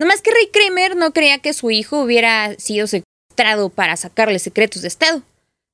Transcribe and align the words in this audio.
Nomás 0.00 0.22
que 0.22 0.32
Ray 0.32 0.48
Kramer 0.52 0.96
no 0.96 1.12
creía 1.12 1.38
que 1.38 1.52
su 1.52 1.70
hijo 1.70 2.02
hubiera 2.02 2.54
sido 2.58 2.88
secuestrado 2.88 3.68
para 3.68 3.96
sacarle 3.96 4.40
secretos 4.40 4.82
de 4.82 4.88
Estado. 4.88 5.22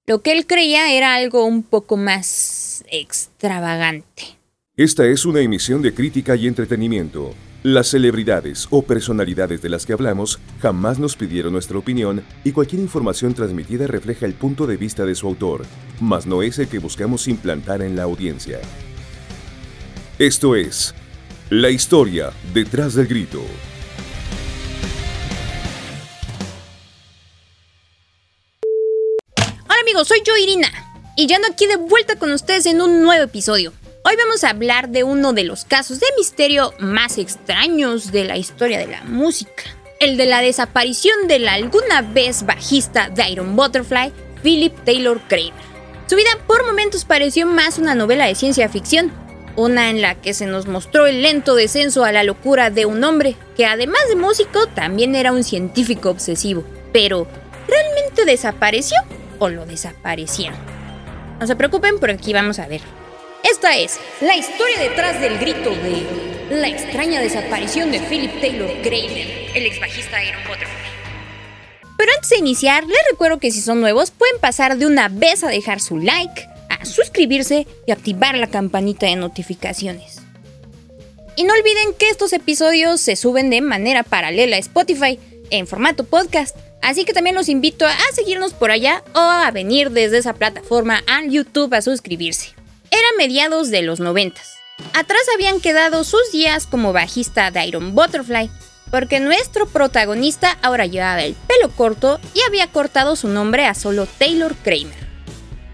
Lo 0.06 0.20
que 0.20 0.32
él 0.32 0.46
creía 0.46 0.92
era 0.92 1.14
algo 1.14 1.44
un 1.44 1.62
poco 1.62 1.96
más 1.96 2.84
extravagante. 2.90 4.38
Esta 4.76 5.06
es 5.06 5.24
una 5.24 5.40
emisión 5.40 5.80
de 5.80 5.94
crítica 5.94 6.36
y 6.36 6.46
entretenimiento. 6.46 7.34
Las 7.62 7.88
celebridades 7.88 8.66
o 8.70 8.82
personalidades 8.82 9.62
de 9.62 9.68
las 9.68 9.86
que 9.86 9.92
hablamos 9.92 10.38
jamás 10.60 10.98
nos 10.98 11.16
pidieron 11.16 11.52
nuestra 11.52 11.78
opinión 11.78 12.22
y 12.44 12.52
cualquier 12.52 12.82
información 12.82 13.34
transmitida 13.34 13.86
refleja 13.86 14.26
el 14.26 14.34
punto 14.34 14.66
de 14.66 14.76
vista 14.76 15.04
de 15.04 15.14
su 15.14 15.28
autor, 15.28 15.64
mas 16.00 16.26
no 16.26 16.42
es 16.42 16.58
el 16.58 16.68
que 16.68 16.78
buscamos 16.78 17.28
implantar 17.28 17.82
en 17.82 17.96
la 17.96 18.02
audiencia. 18.02 18.60
Esto 20.18 20.56
es 20.56 20.94
La 21.50 21.70
historia 21.70 22.32
detrás 22.54 22.94
del 22.94 23.06
grito. 23.06 23.42
Soy 30.04 30.22
yo 30.24 30.36
Irina 30.36 30.70
y 31.16 31.26
ya 31.26 31.36
ando 31.36 31.48
aquí 31.48 31.66
de 31.66 31.76
vuelta 31.76 32.16
con 32.16 32.32
ustedes 32.32 32.64
en 32.66 32.80
un 32.80 33.02
nuevo 33.02 33.24
episodio. 33.24 33.72
Hoy 34.04 34.14
vamos 34.16 34.44
a 34.44 34.50
hablar 34.50 34.88
de 34.88 35.04
uno 35.04 35.34
de 35.34 35.44
los 35.44 35.64
casos 35.64 36.00
de 36.00 36.06
misterio 36.16 36.72
más 36.78 37.18
extraños 37.18 38.10
de 38.10 38.24
la 38.24 38.38
historia 38.38 38.78
de 38.78 38.86
la 38.86 39.02
música. 39.02 39.64
El 39.98 40.16
de 40.16 40.24
la 40.24 40.40
desaparición 40.40 41.28
del 41.28 41.46
alguna 41.48 42.00
vez 42.00 42.46
bajista 42.46 43.10
de 43.10 43.28
Iron 43.28 43.56
Butterfly, 43.56 44.12
Philip 44.42 44.72
Taylor 44.84 45.20
Kramer. 45.28 45.52
Su 46.06 46.16
vida 46.16 46.30
por 46.46 46.64
momentos 46.64 47.04
pareció 47.04 47.46
más 47.46 47.76
una 47.76 47.94
novela 47.94 48.26
de 48.26 48.36
ciencia 48.36 48.70
ficción, 48.70 49.12
una 49.56 49.90
en 49.90 50.00
la 50.00 50.14
que 50.14 50.32
se 50.32 50.46
nos 50.46 50.66
mostró 50.66 51.06
el 51.06 51.20
lento 51.20 51.56
descenso 51.56 52.04
a 52.04 52.12
la 52.12 52.24
locura 52.24 52.70
de 52.70 52.86
un 52.86 53.04
hombre 53.04 53.36
que 53.56 53.66
además 53.66 54.00
de 54.08 54.16
músico 54.16 54.66
también 54.68 55.14
era 55.14 55.32
un 55.32 55.44
científico 55.44 56.08
obsesivo. 56.08 56.64
Pero, 56.92 57.26
¿realmente 57.68 58.24
desapareció 58.24 58.96
o 59.40 59.48
lo 59.48 59.66
desaparecieron? 59.66 60.58
No 61.40 61.46
se 61.48 61.56
preocupen, 61.56 61.98
por 61.98 62.10
aquí 62.10 62.32
vamos 62.32 62.60
a 62.60 62.68
ver. 62.68 62.80
Esta 63.42 63.76
es 63.76 63.98
la 64.20 64.36
historia 64.36 64.78
detrás 64.78 65.20
del 65.20 65.38
grito 65.38 65.70
de 65.70 66.56
la 66.60 66.68
extraña 66.68 67.20
desaparición 67.20 67.90
de 67.90 68.00
Philip 68.00 68.40
Taylor 68.40 68.70
Kramer, 68.82 69.50
el 69.54 69.66
ex 69.66 69.80
bajista 69.80 70.18
de 70.18 70.28
Iron. 70.28 70.40
Pero 72.00 72.12
antes 72.14 72.30
de 72.30 72.38
iniciar, 72.38 72.86
les 72.86 72.98
recuerdo 73.10 73.38
que 73.38 73.50
si 73.50 73.60
son 73.60 73.80
nuevos 73.80 74.10
pueden 74.10 74.38
pasar 74.40 74.78
de 74.78 74.86
una 74.86 75.08
vez 75.08 75.44
a 75.44 75.48
dejar 75.48 75.80
su 75.80 75.98
like, 75.98 76.48
a 76.70 76.84
suscribirse 76.86 77.66
y 77.86 77.92
activar 77.92 78.38
la 78.38 78.46
campanita 78.46 79.04
de 79.04 79.16
notificaciones. 79.16 80.22
Y 81.36 81.44
no 81.44 81.52
olviden 81.52 81.92
que 81.98 82.08
estos 82.08 82.32
episodios 82.32 83.00
se 83.00 83.16
suben 83.16 83.50
de 83.50 83.60
manera 83.60 84.02
paralela 84.02 84.56
a 84.56 84.60
Spotify 84.60 85.18
en 85.50 85.66
formato 85.66 86.04
podcast, 86.04 86.56
así 86.82 87.04
que 87.04 87.12
también 87.12 87.36
los 87.36 87.48
invito 87.48 87.86
a 87.86 87.96
seguirnos 88.14 88.52
por 88.52 88.70
allá 88.70 89.02
o 89.14 89.18
a 89.20 89.50
venir 89.50 89.90
desde 89.90 90.18
esa 90.18 90.34
plataforma 90.34 91.02
a 91.06 91.24
YouTube 91.24 91.74
a 91.74 91.82
suscribirse. 91.82 92.54
Era 92.90 93.06
mediados 93.18 93.70
de 93.70 93.82
los 93.82 94.00
noventas. 94.00 94.56
Atrás 94.94 95.22
habían 95.34 95.60
quedado 95.60 96.04
sus 96.04 96.32
días 96.32 96.66
como 96.66 96.92
bajista 96.92 97.50
de 97.50 97.64
Iron 97.66 97.94
Butterfly, 97.94 98.50
porque 98.90 99.20
nuestro 99.20 99.66
protagonista 99.66 100.58
ahora 100.62 100.86
llevaba 100.86 101.22
el 101.22 101.34
pelo 101.34 101.70
corto 101.70 102.18
y 102.34 102.40
había 102.42 102.66
cortado 102.66 103.14
su 103.14 103.28
nombre 103.28 103.66
a 103.66 103.74
solo 103.74 104.06
Taylor 104.06 104.54
Kramer. 104.56 104.98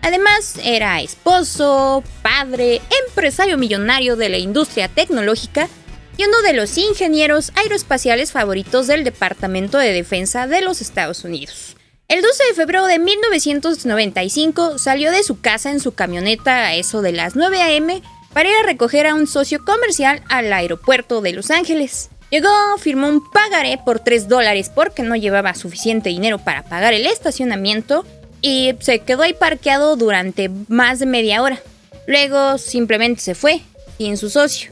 Además, 0.02 0.54
era 0.62 1.00
esposo, 1.00 2.04
padre, 2.22 2.80
empresario 3.08 3.58
millonario 3.58 4.16
de 4.16 4.28
la 4.28 4.38
industria 4.38 4.88
tecnológica 4.88 5.68
y 6.16 6.24
uno 6.24 6.40
de 6.42 6.52
los 6.52 6.76
ingenieros 6.78 7.52
aeroespaciales 7.54 8.32
favoritos 8.32 8.86
del 8.86 9.04
Departamento 9.04 9.78
de 9.78 9.92
Defensa 9.92 10.46
de 10.46 10.62
los 10.62 10.80
Estados 10.80 11.24
Unidos. 11.24 11.76
El 12.08 12.22
12 12.22 12.44
de 12.50 12.54
febrero 12.54 12.86
de 12.86 12.98
1995 12.98 14.78
salió 14.78 15.10
de 15.10 15.24
su 15.24 15.40
casa 15.40 15.70
en 15.70 15.80
su 15.80 15.94
camioneta 15.94 16.66
a 16.66 16.74
eso 16.74 17.02
de 17.02 17.12
las 17.12 17.34
9 17.34 17.60
a.m. 17.60 18.00
para 18.32 18.48
ir 18.48 18.54
a 18.54 18.66
recoger 18.66 19.06
a 19.06 19.14
un 19.14 19.26
socio 19.26 19.64
comercial 19.64 20.22
al 20.28 20.52
aeropuerto 20.52 21.20
de 21.20 21.32
Los 21.32 21.50
Ángeles. 21.50 22.10
Llegó, 22.30 22.48
firmó 22.78 23.08
un 23.08 23.28
pagaré 23.30 23.78
por 23.84 24.00
3 24.00 24.28
dólares 24.28 24.70
porque 24.72 25.02
no 25.02 25.16
llevaba 25.16 25.54
suficiente 25.54 26.10
dinero 26.10 26.38
para 26.38 26.62
pagar 26.62 26.94
el 26.94 27.06
estacionamiento 27.06 28.04
y 28.40 28.74
se 28.80 29.00
quedó 29.00 29.22
ahí 29.22 29.34
parqueado 29.34 29.96
durante 29.96 30.48
más 30.68 31.00
de 31.00 31.06
media 31.06 31.42
hora. 31.42 31.60
Luego 32.06 32.58
simplemente 32.58 33.20
se 33.20 33.34
fue, 33.34 33.62
sin 33.98 34.16
su 34.16 34.30
socio, 34.30 34.70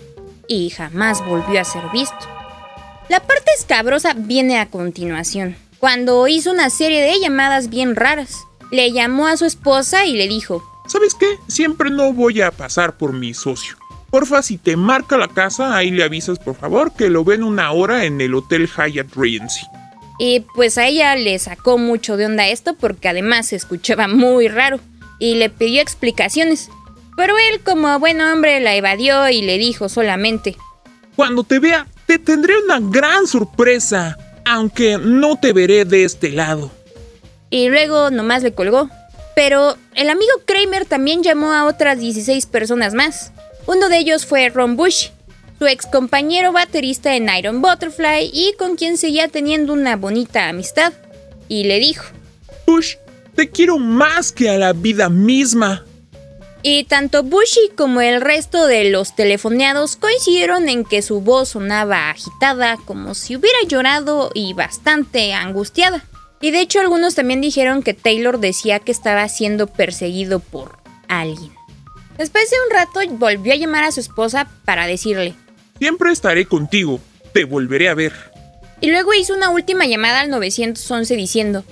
y 0.48 0.70
jamás 0.70 1.24
volvió 1.24 1.60
a 1.60 1.64
ser 1.64 1.82
visto. 1.92 2.16
La 3.08 3.20
parte 3.20 3.50
escabrosa 3.58 4.14
viene 4.16 4.58
a 4.58 4.70
continuación 4.70 5.56
cuando 5.78 6.26
hizo 6.28 6.50
una 6.50 6.70
serie 6.70 7.02
de 7.02 7.20
llamadas 7.20 7.68
bien 7.68 7.96
raras. 7.96 8.46
Le 8.70 8.92
llamó 8.92 9.26
a 9.26 9.36
su 9.36 9.44
esposa 9.44 10.06
y 10.06 10.16
le 10.16 10.28
dijo, 10.28 10.62
¿Sabes 10.86 11.14
qué? 11.14 11.38
Siempre 11.48 11.90
no 11.90 12.12
voy 12.12 12.42
a 12.42 12.50
pasar 12.50 12.96
por 12.96 13.12
mi 13.12 13.34
socio. 13.34 13.76
Porfa, 14.10 14.42
si 14.42 14.58
te 14.58 14.76
marca 14.76 15.16
la 15.16 15.28
casa, 15.28 15.76
ahí 15.76 15.90
le 15.90 16.04
avisas 16.04 16.38
por 16.38 16.54
favor 16.54 16.92
que 16.92 17.10
lo 17.10 17.24
ven 17.24 17.42
una 17.42 17.72
hora 17.72 18.04
en 18.04 18.20
el 18.20 18.34
Hotel 18.34 18.68
Hyatt 18.68 19.14
Regency. 19.16 19.66
Y 20.18 20.40
pues 20.54 20.78
a 20.78 20.86
ella 20.86 21.16
le 21.16 21.38
sacó 21.38 21.78
mucho 21.78 22.16
de 22.16 22.26
onda 22.26 22.46
esto 22.46 22.74
porque 22.74 23.08
además 23.08 23.48
se 23.48 23.56
escuchaba 23.56 24.06
muy 24.06 24.48
raro 24.48 24.78
y 25.18 25.34
le 25.34 25.50
pidió 25.50 25.82
explicaciones. 25.82 26.70
Pero 27.16 27.34
él 27.38 27.60
como 27.64 27.98
buen 27.98 28.20
hombre 28.20 28.60
la 28.60 28.74
evadió 28.74 29.28
y 29.28 29.42
le 29.42 29.58
dijo 29.58 29.88
solamente, 29.88 30.56
Cuando 31.16 31.44
te 31.44 31.58
vea, 31.58 31.86
te 32.06 32.18
tendré 32.18 32.54
una 32.58 32.80
gran 32.80 33.26
sorpresa 33.26 34.16
aunque 34.44 34.98
no 34.98 35.36
te 35.36 35.52
veré 35.52 35.84
de 35.84 36.04
este 36.04 36.30
lado. 36.30 36.70
Y 37.50 37.68
luego 37.68 38.10
nomás 38.10 38.42
le 38.42 38.52
colgó. 38.52 38.90
Pero 39.34 39.76
el 39.94 40.10
amigo 40.10 40.32
Kramer 40.44 40.86
también 40.86 41.22
llamó 41.22 41.52
a 41.52 41.64
otras 41.66 41.98
16 41.98 42.46
personas 42.46 42.94
más. 42.94 43.32
Uno 43.66 43.88
de 43.88 43.98
ellos 43.98 44.26
fue 44.26 44.48
Ron 44.48 44.76
Bush, 44.76 45.08
su 45.58 45.66
ex 45.66 45.86
compañero 45.86 46.52
baterista 46.52 47.16
en 47.16 47.28
Iron 47.36 47.60
Butterfly 47.60 48.30
y 48.32 48.54
con 48.58 48.76
quien 48.76 48.96
seguía 48.96 49.28
teniendo 49.28 49.72
una 49.72 49.96
bonita 49.96 50.48
amistad. 50.48 50.92
Y 51.48 51.64
le 51.64 51.80
dijo, 51.80 52.04
Bush, 52.66 52.94
te 53.34 53.50
quiero 53.50 53.78
más 53.78 54.30
que 54.30 54.50
a 54.50 54.58
la 54.58 54.72
vida 54.72 55.08
misma. 55.08 55.84
Y 56.66 56.84
tanto 56.84 57.22
Bushy 57.22 57.72
como 57.76 58.00
el 58.00 58.22
resto 58.22 58.66
de 58.66 58.88
los 58.88 59.14
telefoneados 59.14 59.96
coincidieron 59.96 60.70
en 60.70 60.86
que 60.86 61.02
su 61.02 61.20
voz 61.20 61.50
sonaba 61.50 62.08
agitada, 62.08 62.78
como 62.86 63.14
si 63.14 63.36
hubiera 63.36 63.58
llorado 63.68 64.30
y 64.32 64.54
bastante 64.54 65.34
angustiada. 65.34 66.06
Y 66.40 66.52
de 66.52 66.60
hecho 66.60 66.80
algunos 66.80 67.14
también 67.14 67.42
dijeron 67.42 67.82
que 67.82 67.92
Taylor 67.92 68.40
decía 68.40 68.78
que 68.78 68.92
estaba 68.92 69.28
siendo 69.28 69.66
perseguido 69.66 70.40
por 70.40 70.78
alguien. 71.06 71.52
Después 72.16 72.48
de 72.50 72.56
un 72.66 72.74
rato 72.74 73.14
volvió 73.18 73.52
a 73.52 73.56
llamar 73.56 73.84
a 73.84 73.92
su 73.92 74.00
esposa 74.00 74.48
para 74.64 74.86
decirle, 74.86 75.34
Siempre 75.78 76.12
estaré 76.12 76.46
contigo, 76.46 76.98
te 77.34 77.44
volveré 77.44 77.90
a 77.90 77.94
ver. 77.94 78.14
Y 78.80 78.90
luego 78.90 79.12
hizo 79.12 79.34
una 79.34 79.50
última 79.50 79.84
llamada 79.84 80.20
al 80.20 80.30
911 80.30 81.14
diciendo, 81.14 81.62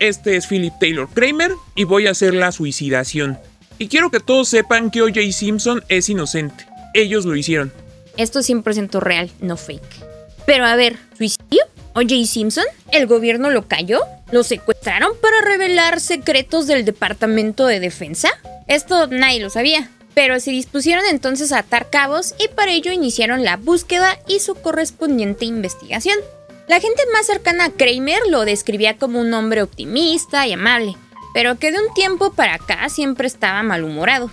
Este 0.00 0.34
es 0.34 0.48
Philip 0.48 0.74
Taylor 0.80 1.08
Kramer 1.08 1.52
y 1.76 1.84
voy 1.84 2.08
a 2.08 2.10
hacer 2.10 2.34
la 2.34 2.50
suicidación. 2.50 3.38
Y 3.80 3.88
quiero 3.88 4.10
que 4.10 4.20
todos 4.20 4.46
sepan 4.50 4.90
que 4.90 5.00
O.J. 5.00 5.32
Simpson 5.32 5.82
es 5.88 6.10
inocente. 6.10 6.66
Ellos 6.92 7.24
lo 7.24 7.34
hicieron. 7.34 7.72
Esto 8.18 8.40
es 8.40 8.50
100% 8.50 9.00
real, 9.00 9.30
no 9.40 9.56
fake. 9.56 10.04
Pero 10.44 10.66
a 10.66 10.76
ver, 10.76 10.98
¿suicidio? 11.16 11.62
¿O.J. 11.94 12.26
Simpson? 12.26 12.64
¿El 12.92 13.06
gobierno 13.06 13.48
lo 13.48 13.68
cayó? 13.68 14.02
¿Lo 14.32 14.42
secuestraron 14.42 15.12
para 15.22 15.40
revelar 15.40 15.98
secretos 15.98 16.66
del 16.66 16.84
Departamento 16.84 17.66
de 17.66 17.80
Defensa? 17.80 18.28
Esto 18.66 19.06
nadie 19.06 19.40
lo 19.40 19.48
sabía. 19.48 19.90
Pero 20.12 20.40
se 20.40 20.50
dispusieron 20.50 21.06
entonces 21.10 21.50
a 21.50 21.60
atar 21.60 21.88
cabos 21.88 22.34
y 22.38 22.48
para 22.48 22.72
ello 22.72 22.92
iniciaron 22.92 23.44
la 23.44 23.56
búsqueda 23.56 24.18
y 24.28 24.40
su 24.40 24.56
correspondiente 24.56 25.46
investigación. 25.46 26.18
La 26.68 26.80
gente 26.80 27.02
más 27.14 27.24
cercana 27.24 27.64
a 27.64 27.70
Kramer 27.70 28.20
lo 28.28 28.44
describía 28.44 28.98
como 28.98 29.20
un 29.20 29.32
hombre 29.32 29.62
optimista 29.62 30.46
y 30.46 30.52
amable, 30.52 30.96
pero 31.34 31.58
que 31.58 31.72
de 31.72 31.78
un 31.78 31.92
tiempo 31.94 32.32
para 32.32 32.54
acá 32.54 32.88
siempre 32.88 33.26
estaba 33.26 33.62
malhumorado. 33.62 34.30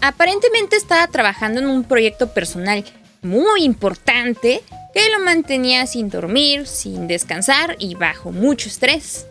Aparentemente 0.00 0.76
estaba 0.76 1.06
trabajando 1.08 1.60
en 1.60 1.66
un 1.66 1.84
proyecto 1.84 2.32
personal 2.32 2.84
muy 3.22 3.64
importante 3.64 4.62
que 4.94 5.10
lo 5.10 5.24
mantenía 5.24 5.86
sin 5.86 6.08
dormir, 6.10 6.66
sin 6.66 7.08
descansar 7.08 7.76
y 7.78 7.94
bajo 7.94 8.32
mucho 8.32 8.68
estrés. 8.68 9.26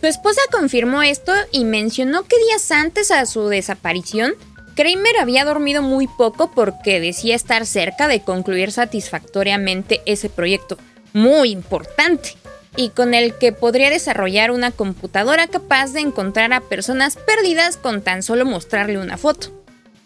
Su 0.00 0.06
esposa 0.06 0.40
confirmó 0.50 1.02
esto 1.02 1.32
y 1.52 1.64
mencionó 1.64 2.22
que 2.22 2.38
días 2.38 2.70
antes 2.70 3.10
a 3.10 3.26
su 3.26 3.48
desaparición, 3.48 4.32
Kramer 4.74 5.18
había 5.20 5.44
dormido 5.44 5.82
muy 5.82 6.06
poco 6.06 6.52
porque 6.52 7.00
decía 7.00 7.34
estar 7.34 7.66
cerca 7.66 8.08
de 8.08 8.22
concluir 8.22 8.72
satisfactoriamente 8.72 10.00
ese 10.06 10.30
proyecto 10.30 10.78
muy 11.12 11.50
importante 11.50 12.39
y 12.76 12.90
con 12.90 13.14
el 13.14 13.36
que 13.36 13.52
podría 13.52 13.90
desarrollar 13.90 14.50
una 14.50 14.70
computadora 14.70 15.46
capaz 15.48 15.92
de 15.92 16.00
encontrar 16.00 16.52
a 16.52 16.60
personas 16.60 17.16
perdidas 17.16 17.76
con 17.76 18.02
tan 18.02 18.22
solo 18.22 18.44
mostrarle 18.44 18.98
una 18.98 19.16
foto. 19.16 19.48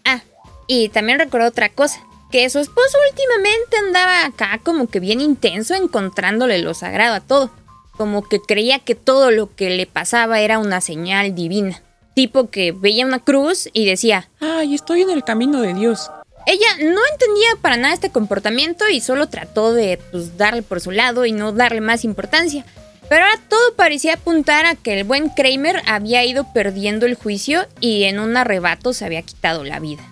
Ah, 0.05 0.23
y 0.67 0.89
también 0.89 1.19
recordó 1.19 1.47
otra 1.47 1.69
cosa, 1.69 2.01
que 2.31 2.49
su 2.51 2.59
esposo 2.59 2.99
últimamente 3.11 3.77
andaba 3.79 4.25
acá 4.25 4.61
como 4.65 4.89
que 4.89 5.01
bien 5.01 5.21
intenso 5.21 5.75
encontrándole 5.75 6.59
lo 6.59 6.75
sagrado 6.75 7.15
a 7.15 7.21
todo, 7.21 7.51
como 7.97 8.23
que 8.23 8.41
creía 8.41 8.81
que 8.81 8.95
todo 8.95 9.31
lo 9.31 9.55
que 9.55 9.71
le 9.71 9.87
pasaba 9.87 10.41
era 10.41 10.59
una 10.59 10.81
señal 10.81 11.35
divina, 11.35 11.83
tipo 12.15 12.51
que 12.51 12.73
veía 12.73 13.07
una 13.07 13.21
cruz 13.21 13.69
y 13.73 13.87
decía, 13.87 14.29
ay, 14.41 14.75
estoy 14.75 15.03
en 15.03 15.11
el 15.11 15.23
camino 15.23 15.61
de 15.61 15.75
Dios. 15.75 16.11
Ella 16.47 16.77
no 16.81 17.01
entendía 17.13 17.49
para 17.61 17.77
nada 17.77 17.95
este 17.95 18.11
comportamiento 18.11 18.89
y 18.89 19.01
solo 19.01 19.29
trató 19.29 19.73
de 19.73 19.99
pues, 20.11 20.37
darle 20.37 20.63
por 20.63 20.81
su 20.81 20.91
lado 20.91 21.25
y 21.25 21.33
no 21.33 21.53
darle 21.53 21.81
más 21.81 22.05
importancia. 22.05 22.65
Pero 23.09 23.25
ahora 23.25 23.41
todo 23.49 23.75
parecía 23.77 24.15
apuntar 24.15 24.67
a 24.67 24.75
que 24.75 24.99
el 24.99 25.05
buen 25.05 25.29
Kramer 25.29 25.83
había 25.87 26.25
ido 26.25 26.53
perdiendo 26.53 27.07
el 27.07 27.15
juicio 27.15 27.67
y 27.81 28.05
en 28.05 28.19
un 28.19 28.37
arrebato 28.37 28.93
se 28.93 29.05
había 29.05 29.23
quitado 29.23 29.65
la 29.65 29.79
vida. 29.79 30.03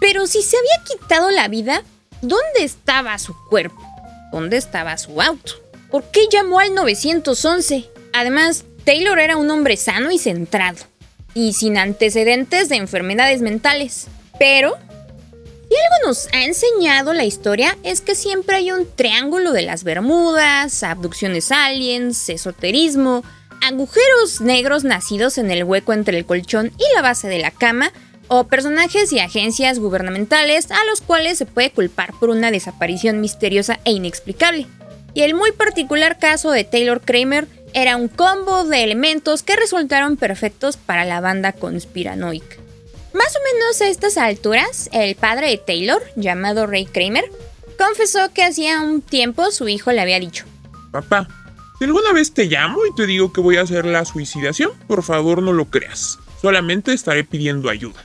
Pero 0.00 0.26
si 0.26 0.42
se 0.42 0.56
había 0.56 0.84
quitado 0.84 1.30
la 1.30 1.48
vida, 1.48 1.82
¿dónde 2.20 2.64
estaba 2.64 3.18
su 3.18 3.34
cuerpo? 3.48 3.80
¿Dónde 4.32 4.56
estaba 4.56 4.96
su 4.98 5.20
auto? 5.20 5.54
¿Por 5.90 6.04
qué 6.10 6.26
llamó 6.30 6.58
al 6.58 6.74
911? 6.74 7.88
Además, 8.12 8.64
Taylor 8.84 9.18
era 9.18 9.36
un 9.36 9.50
hombre 9.50 9.76
sano 9.76 10.10
y 10.10 10.18
centrado, 10.18 10.78
y 11.34 11.52
sin 11.52 11.78
antecedentes 11.78 12.68
de 12.68 12.76
enfermedades 12.76 13.42
mentales. 13.42 14.08
Pero 14.38 14.76
si 15.72 15.78
algo 15.78 16.08
nos 16.08 16.28
ha 16.34 16.44
enseñado 16.44 17.14
la 17.14 17.24
historia 17.24 17.78
es 17.82 18.02
que 18.02 18.14
siempre 18.14 18.56
hay 18.56 18.72
un 18.72 18.86
triángulo 18.94 19.52
de 19.52 19.62
las 19.62 19.84
Bermudas, 19.84 20.82
abducciones 20.82 21.50
aliens, 21.50 22.28
esoterismo, 22.28 23.24
agujeros 23.62 24.42
negros 24.42 24.84
nacidos 24.84 25.38
en 25.38 25.50
el 25.50 25.64
hueco 25.64 25.94
entre 25.94 26.18
el 26.18 26.26
colchón 26.26 26.72
y 26.76 26.94
la 26.94 27.00
base 27.00 27.28
de 27.28 27.38
la 27.38 27.50
cama, 27.50 27.90
o 28.28 28.48
personajes 28.48 29.14
y 29.14 29.20
agencias 29.20 29.78
gubernamentales 29.78 30.70
a 30.70 30.84
los 30.90 31.00
cuales 31.00 31.38
se 31.38 31.46
puede 31.46 31.70
culpar 31.70 32.12
por 32.20 32.28
una 32.28 32.50
desaparición 32.50 33.22
misteriosa 33.22 33.80
e 33.86 33.92
inexplicable. 33.92 34.66
Y 35.14 35.22
el 35.22 35.34
muy 35.34 35.52
particular 35.52 36.18
caso 36.18 36.50
de 36.50 36.64
Taylor 36.64 37.00
Kramer 37.00 37.46
era 37.72 37.96
un 37.96 38.08
combo 38.08 38.64
de 38.64 38.84
elementos 38.84 39.42
que 39.42 39.56
resultaron 39.56 40.18
perfectos 40.18 40.76
para 40.76 41.06
la 41.06 41.22
banda 41.22 41.52
conspiranoica. 41.52 42.56
Más 43.14 43.36
o 43.36 43.40
menos 43.54 43.80
a 43.80 43.88
estas 43.88 44.16
alturas, 44.16 44.88
el 44.92 45.14
padre 45.16 45.50
de 45.50 45.58
Taylor, 45.58 46.02
llamado 46.16 46.66
Ray 46.66 46.86
Kramer, 46.86 47.24
confesó 47.78 48.32
que 48.32 48.42
hacía 48.42 48.80
un 48.80 49.02
tiempo 49.02 49.50
su 49.50 49.68
hijo 49.68 49.92
le 49.92 50.00
había 50.00 50.18
dicho: 50.18 50.44
Papá, 50.90 51.28
si 51.78 51.84
alguna 51.84 52.12
vez 52.12 52.32
te 52.32 52.46
llamo 52.46 52.86
y 52.86 52.94
te 52.94 53.06
digo 53.06 53.32
que 53.32 53.40
voy 53.40 53.56
a 53.56 53.62
hacer 53.62 53.84
la 53.84 54.04
suicidación, 54.04 54.72
por 54.86 55.02
favor 55.02 55.42
no 55.42 55.52
lo 55.52 55.66
creas. 55.66 56.18
Solamente 56.40 56.92
estaré 56.92 57.24
pidiendo 57.24 57.68
ayuda. 57.68 58.02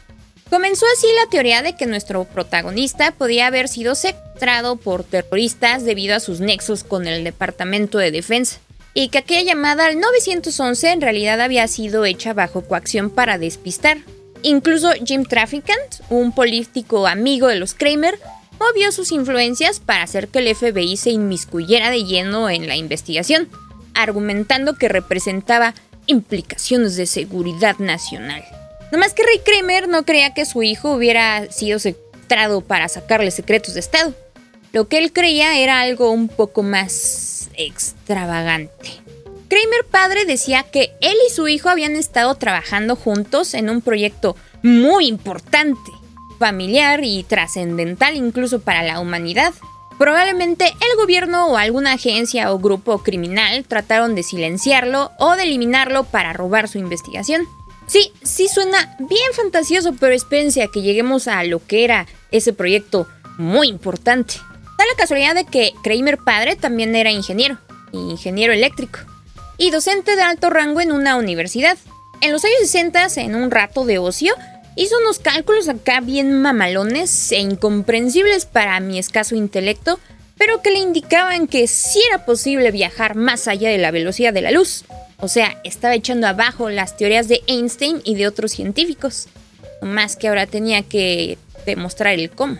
Comenzó 0.49 0.85
así 0.93 1.07
la 1.21 1.29
teoría 1.29 1.61
de 1.61 1.75
que 1.75 1.85
nuestro 1.85 2.23
protagonista 2.23 3.11
podía 3.11 3.47
haber 3.47 3.67
sido 3.67 3.95
secuestrado 3.95 4.77
por 4.77 5.03
terroristas 5.03 5.83
debido 5.83 6.15
a 6.15 6.19
sus 6.19 6.39
nexos 6.39 6.83
con 6.83 7.07
el 7.07 7.23
Departamento 7.23 7.97
de 7.97 8.11
Defensa, 8.11 8.59
y 8.93 9.09
que 9.09 9.17
aquella 9.17 9.43
llamada 9.43 9.85
al 9.85 9.99
911 9.99 10.91
en 10.91 11.01
realidad 11.01 11.41
había 11.41 11.67
sido 11.67 12.05
hecha 12.05 12.33
bajo 12.33 12.61
coacción 12.61 13.09
para 13.09 13.37
despistar, 13.37 13.97
Incluso 14.43 14.91
Jim 15.05 15.23
Trafficant, 15.23 16.01
un 16.09 16.31
político 16.31 17.07
amigo 17.07 17.47
de 17.47 17.55
los 17.55 17.73
Kramer, 17.73 18.19
movió 18.59 18.91
sus 18.91 19.11
influencias 19.11 19.79
para 19.79 20.03
hacer 20.03 20.27
que 20.29 20.39
el 20.39 20.55
FBI 20.55 20.97
se 20.97 21.11
inmiscuyera 21.11 21.89
de 21.89 22.03
lleno 22.03 22.49
en 22.49 22.67
la 22.67 22.75
investigación, 22.75 23.49
argumentando 23.93 24.75
que 24.75 24.89
representaba 24.89 25.73
implicaciones 26.05 26.95
de 26.95 27.05
seguridad 27.05 27.77
nacional. 27.79 28.43
No 28.91 28.97
más 28.97 29.13
que 29.13 29.23
Ray 29.23 29.39
Kramer 29.39 29.87
no 29.87 30.03
creía 30.03 30.33
que 30.33 30.45
su 30.45 30.63
hijo 30.63 30.93
hubiera 30.93 31.51
sido 31.51 31.79
secuestrado 31.79 32.61
para 32.61 32.87
sacarle 32.87 33.31
secretos 33.31 33.73
de 33.73 33.79
Estado. 33.81 34.13
Lo 34.73 34.87
que 34.87 34.97
él 34.97 35.11
creía 35.11 35.57
era 35.57 35.81
algo 35.81 36.11
un 36.11 36.27
poco 36.27 36.63
más 36.63 37.49
extravagante. 37.55 39.06
Kramer 39.49 39.85
padre 39.89 40.25
decía 40.25 40.63
que 40.63 40.91
él 40.99 41.15
y 41.25 41.33
su 41.33 41.47
hijo 41.47 41.69
habían 41.69 41.95
estado 41.95 42.35
trabajando 42.35 42.95
juntos 42.95 43.53
en 43.53 43.69
un 43.69 43.81
proyecto 43.81 44.35
muy 44.61 45.07
importante, 45.07 45.91
familiar 46.37 47.01
y 47.03 47.23
trascendental 47.23 48.15
incluso 48.15 48.59
para 48.59 48.83
la 48.83 48.99
humanidad. 48.99 49.53
Probablemente 49.97 50.65
el 50.65 50.97
gobierno 50.97 51.47
o 51.47 51.57
alguna 51.57 51.93
agencia 51.93 52.51
o 52.51 52.59
grupo 52.59 53.01
criminal 53.03 53.63
trataron 53.65 54.15
de 54.15 54.23
silenciarlo 54.23 55.11
o 55.17 55.35
de 55.35 55.43
eliminarlo 55.43 56.03
para 56.03 56.33
robar 56.33 56.67
su 56.67 56.77
investigación. 56.77 57.47
Sí, 57.87 58.11
sí 58.21 58.49
suena 58.49 58.97
bien 58.99 59.33
fantasioso, 59.33 59.95
pero 59.97 60.13
espérense 60.13 60.61
a 60.61 60.67
que 60.67 60.81
lleguemos 60.81 61.29
a 61.29 61.43
lo 61.45 61.65
que 61.65 61.85
era 61.85 62.05
ese 62.31 62.51
proyecto 62.51 63.07
muy 63.37 63.69
importante. 63.69 64.35
Da 64.77 64.85
la 64.85 64.97
casualidad 64.97 65.35
de 65.35 65.45
que 65.45 65.71
Kramer 65.83 66.17
padre 66.17 66.57
también 66.57 66.95
era 66.95 67.11
ingeniero, 67.11 67.57
ingeniero 67.93 68.51
eléctrico 68.51 68.99
y 69.57 69.71
docente 69.71 70.15
de 70.15 70.21
alto 70.21 70.49
rango 70.49 70.81
en 70.81 70.91
una 70.91 71.15
universidad. 71.15 71.77
En 72.21 72.31
los 72.31 72.43
años 72.45 72.57
60, 72.61 73.07
en 73.17 73.35
un 73.35 73.51
rato 73.51 73.85
de 73.85 73.97
ocio, 73.97 74.33
hizo 74.75 74.97
unos 74.99 75.19
cálculos 75.19 75.67
acá 75.67 75.99
bien 75.99 76.41
mamalones 76.41 77.31
e 77.31 77.39
incomprensibles 77.39 78.45
para 78.45 78.79
mi 78.79 78.99
escaso 78.99 79.35
intelecto, 79.35 79.99
pero 80.37 80.61
que 80.61 80.71
le 80.71 80.79
indicaban 80.79 81.47
que 81.47 81.67
sí 81.67 82.01
era 82.09 82.25
posible 82.25 82.71
viajar 82.71 83.15
más 83.15 83.47
allá 83.47 83.69
de 83.69 83.77
la 83.77 83.91
velocidad 83.91 84.33
de 84.33 84.41
la 84.41 84.51
luz. 84.51 84.85
O 85.19 85.27
sea, 85.27 85.59
estaba 85.63 85.95
echando 85.95 86.27
abajo 86.27 86.69
las 86.69 86.95
teorías 86.95 87.27
de 87.27 87.41
Einstein 87.47 88.01
y 88.03 88.15
de 88.15 88.27
otros 88.27 88.51
científicos. 88.51 89.27
Más 89.81 90.15
que 90.15 90.27
ahora 90.27 90.45
tenía 90.45 90.83
que 90.83 91.39
demostrar 91.65 92.13
el 92.13 92.29
cómo. 92.29 92.57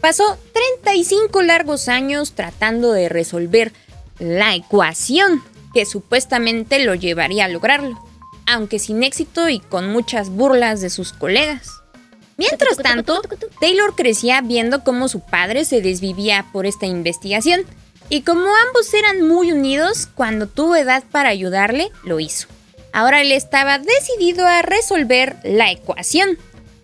Pasó 0.00 0.38
35 0.52 1.40
largos 1.42 1.88
años 1.88 2.32
tratando 2.32 2.92
de 2.92 3.08
resolver 3.08 3.72
la 4.18 4.54
ecuación 4.54 5.42
que 5.74 5.84
supuestamente 5.84 6.78
lo 6.78 6.94
llevaría 6.94 7.44
a 7.44 7.48
lograrlo, 7.48 8.00
aunque 8.46 8.78
sin 8.78 9.02
éxito 9.02 9.48
y 9.48 9.58
con 9.58 9.88
muchas 9.88 10.30
burlas 10.30 10.80
de 10.80 10.88
sus 10.88 11.12
colegas. 11.12 11.68
Mientras 12.36 12.78
tanto, 12.78 13.20
Taylor 13.60 13.94
crecía 13.94 14.40
viendo 14.40 14.82
cómo 14.82 15.08
su 15.08 15.20
padre 15.20 15.64
se 15.64 15.82
desvivía 15.82 16.46
por 16.52 16.66
esta 16.66 16.86
investigación, 16.86 17.62
y 18.08 18.22
como 18.22 18.46
ambos 18.66 18.92
eran 18.92 19.26
muy 19.26 19.52
unidos, 19.52 20.08
cuando 20.14 20.46
tuvo 20.46 20.76
edad 20.76 21.04
para 21.10 21.28
ayudarle, 21.28 21.90
lo 22.04 22.20
hizo. 22.20 22.48
Ahora 22.92 23.20
él 23.20 23.32
estaba 23.32 23.78
decidido 23.78 24.46
a 24.46 24.62
resolver 24.62 25.36
la 25.42 25.70
ecuación, 25.70 26.38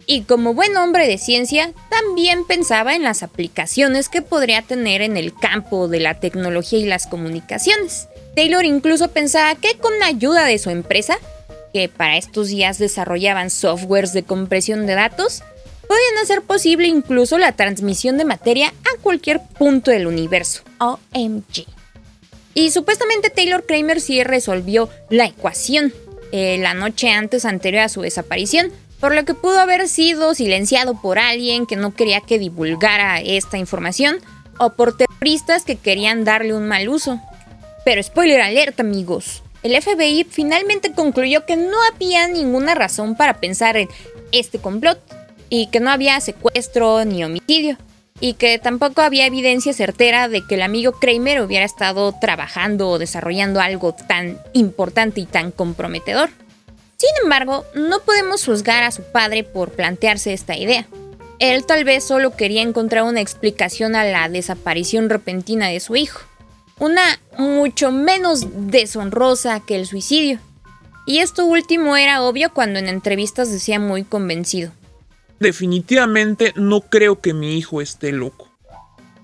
y 0.07 0.23
como 0.23 0.55
buen 0.55 0.77
hombre 0.77 1.07
de 1.07 1.19
ciencia, 1.19 1.73
también 1.89 2.45
pensaba 2.45 2.95
en 2.95 3.03
las 3.03 3.23
aplicaciones 3.23 4.09
que 4.09 4.23
podría 4.23 4.63
tener 4.63 5.03
en 5.03 5.17
el 5.17 5.35
campo 5.35 5.87
de 5.87 6.01
la 6.01 6.19
tecnología 6.19 6.81
y 6.81 6.87
las 6.87 7.07
comunicaciones. 7.07 8.09
Taylor 8.41 8.65
incluso 8.65 9.09
pensaba 9.09 9.55
que 9.55 9.77
con 9.77 9.99
la 9.99 10.07
ayuda 10.07 10.47
de 10.47 10.59
su 10.59 10.71
empresa, 10.71 11.19
que 11.75 11.91
para 11.91 12.17
estos 12.17 12.49
días 12.49 12.79
desarrollaban 12.79 13.51
softwares 13.51 14.15
de 14.15 14.23
compresión 14.23 14.87
de 14.87 14.95
datos, 14.95 15.43
podían 15.87 16.23
hacer 16.23 16.41
posible 16.41 16.89
incluso 16.89 17.37
la 17.37 17.53
transmisión 17.53 18.17
de 18.17 18.25
materia 18.25 18.69
a 18.69 19.03
cualquier 19.03 19.43
punto 19.59 19.91
del 19.91 20.07
universo. 20.07 20.63
OMG. 20.79 21.67
Y 22.55 22.71
supuestamente 22.71 23.29
Taylor 23.29 23.67
Kramer 23.67 24.01
sí 24.01 24.25
resolvió 24.25 24.89
la 25.11 25.27
ecuación 25.27 25.93
eh, 26.33 26.57
la 26.63 26.73
noche 26.73 27.11
antes 27.11 27.45
anterior 27.45 27.83
a 27.83 27.89
su 27.91 28.01
desaparición, 28.01 28.73
por 29.01 29.15
lo 29.15 29.23
que 29.27 29.35
pudo 29.35 29.61
haber 29.61 29.87
sido 29.87 30.33
silenciado 30.33 30.99
por 30.99 31.19
alguien 31.19 31.67
que 31.67 31.77
no 31.77 31.95
quería 31.95 32.23
que 32.23 32.39
divulgara 32.39 33.21
esta 33.21 33.59
información 33.59 34.17
o 34.59 34.71
por 34.71 34.97
terroristas 34.97 35.67
que 35.67 35.77
querían 35.77 36.25
darle 36.25 36.55
un 36.55 36.67
mal 36.69 36.89
uso. 36.89 37.21
Pero 37.91 38.05
spoiler 38.05 38.41
alert 38.41 38.79
amigos, 38.79 39.43
el 39.65 39.75
FBI 39.83 40.23
finalmente 40.23 40.93
concluyó 40.93 41.45
que 41.45 41.57
no 41.57 41.77
había 41.93 42.29
ninguna 42.29 42.77
razón 42.77 43.17
para 43.17 43.41
pensar 43.41 43.77
en 43.77 43.89
este 44.31 44.61
complot 44.61 45.01
y 45.49 45.67
que 45.67 45.81
no 45.81 45.91
había 45.91 46.21
secuestro 46.21 47.05
ni 47.05 47.25
homicidio 47.25 47.79
y 48.21 48.35
que 48.35 48.61
tampoco 48.61 49.01
había 49.01 49.27
evidencia 49.27 49.73
certera 49.73 50.29
de 50.29 50.47
que 50.47 50.55
el 50.55 50.63
amigo 50.63 50.93
Kramer 51.01 51.41
hubiera 51.43 51.65
estado 51.65 52.15
trabajando 52.21 52.91
o 52.91 53.01
desarrollando 53.01 53.61
algo 53.61 53.93
tan 53.93 54.39
importante 54.53 55.21
y 55.23 55.27
tan 55.27 55.51
comprometedor. 55.51 56.31
Sin 56.97 57.11
embargo, 57.25 57.65
no 57.75 58.03
podemos 58.03 58.45
juzgar 58.45 58.85
a 58.85 58.93
su 58.93 59.03
padre 59.03 59.43
por 59.43 59.73
plantearse 59.73 60.33
esta 60.33 60.57
idea. 60.57 60.87
Él 61.41 61.67
tal 61.67 61.83
vez 61.83 62.05
solo 62.05 62.37
quería 62.37 62.63
encontrar 62.63 63.03
una 63.03 63.21
explicación 63.21 63.97
a 63.97 64.05
la 64.05 64.29
desaparición 64.29 65.11
repentina 65.11 65.67
de 65.67 65.81
su 65.81 65.97
hijo 65.97 66.30
una 66.81 67.21
mucho 67.39 67.93
menos 67.93 68.47
deshonrosa 68.71 69.61
que 69.61 69.77
el 69.77 69.87
suicidio. 69.87 70.41
Y 71.07 71.19
esto 71.19 71.45
último 71.45 71.97
era 71.97 72.23
obvio 72.23 72.53
cuando 72.53 72.79
en 72.79 72.89
entrevistas 72.89 73.51
decía 73.53 73.79
muy 73.79 74.03
convencido. 74.03 74.73
Definitivamente 75.39 76.53
no 76.57 76.81
creo 76.81 77.21
que 77.21 77.33
mi 77.33 77.57
hijo 77.57 77.81
esté 77.81 78.13
loco. 78.13 78.49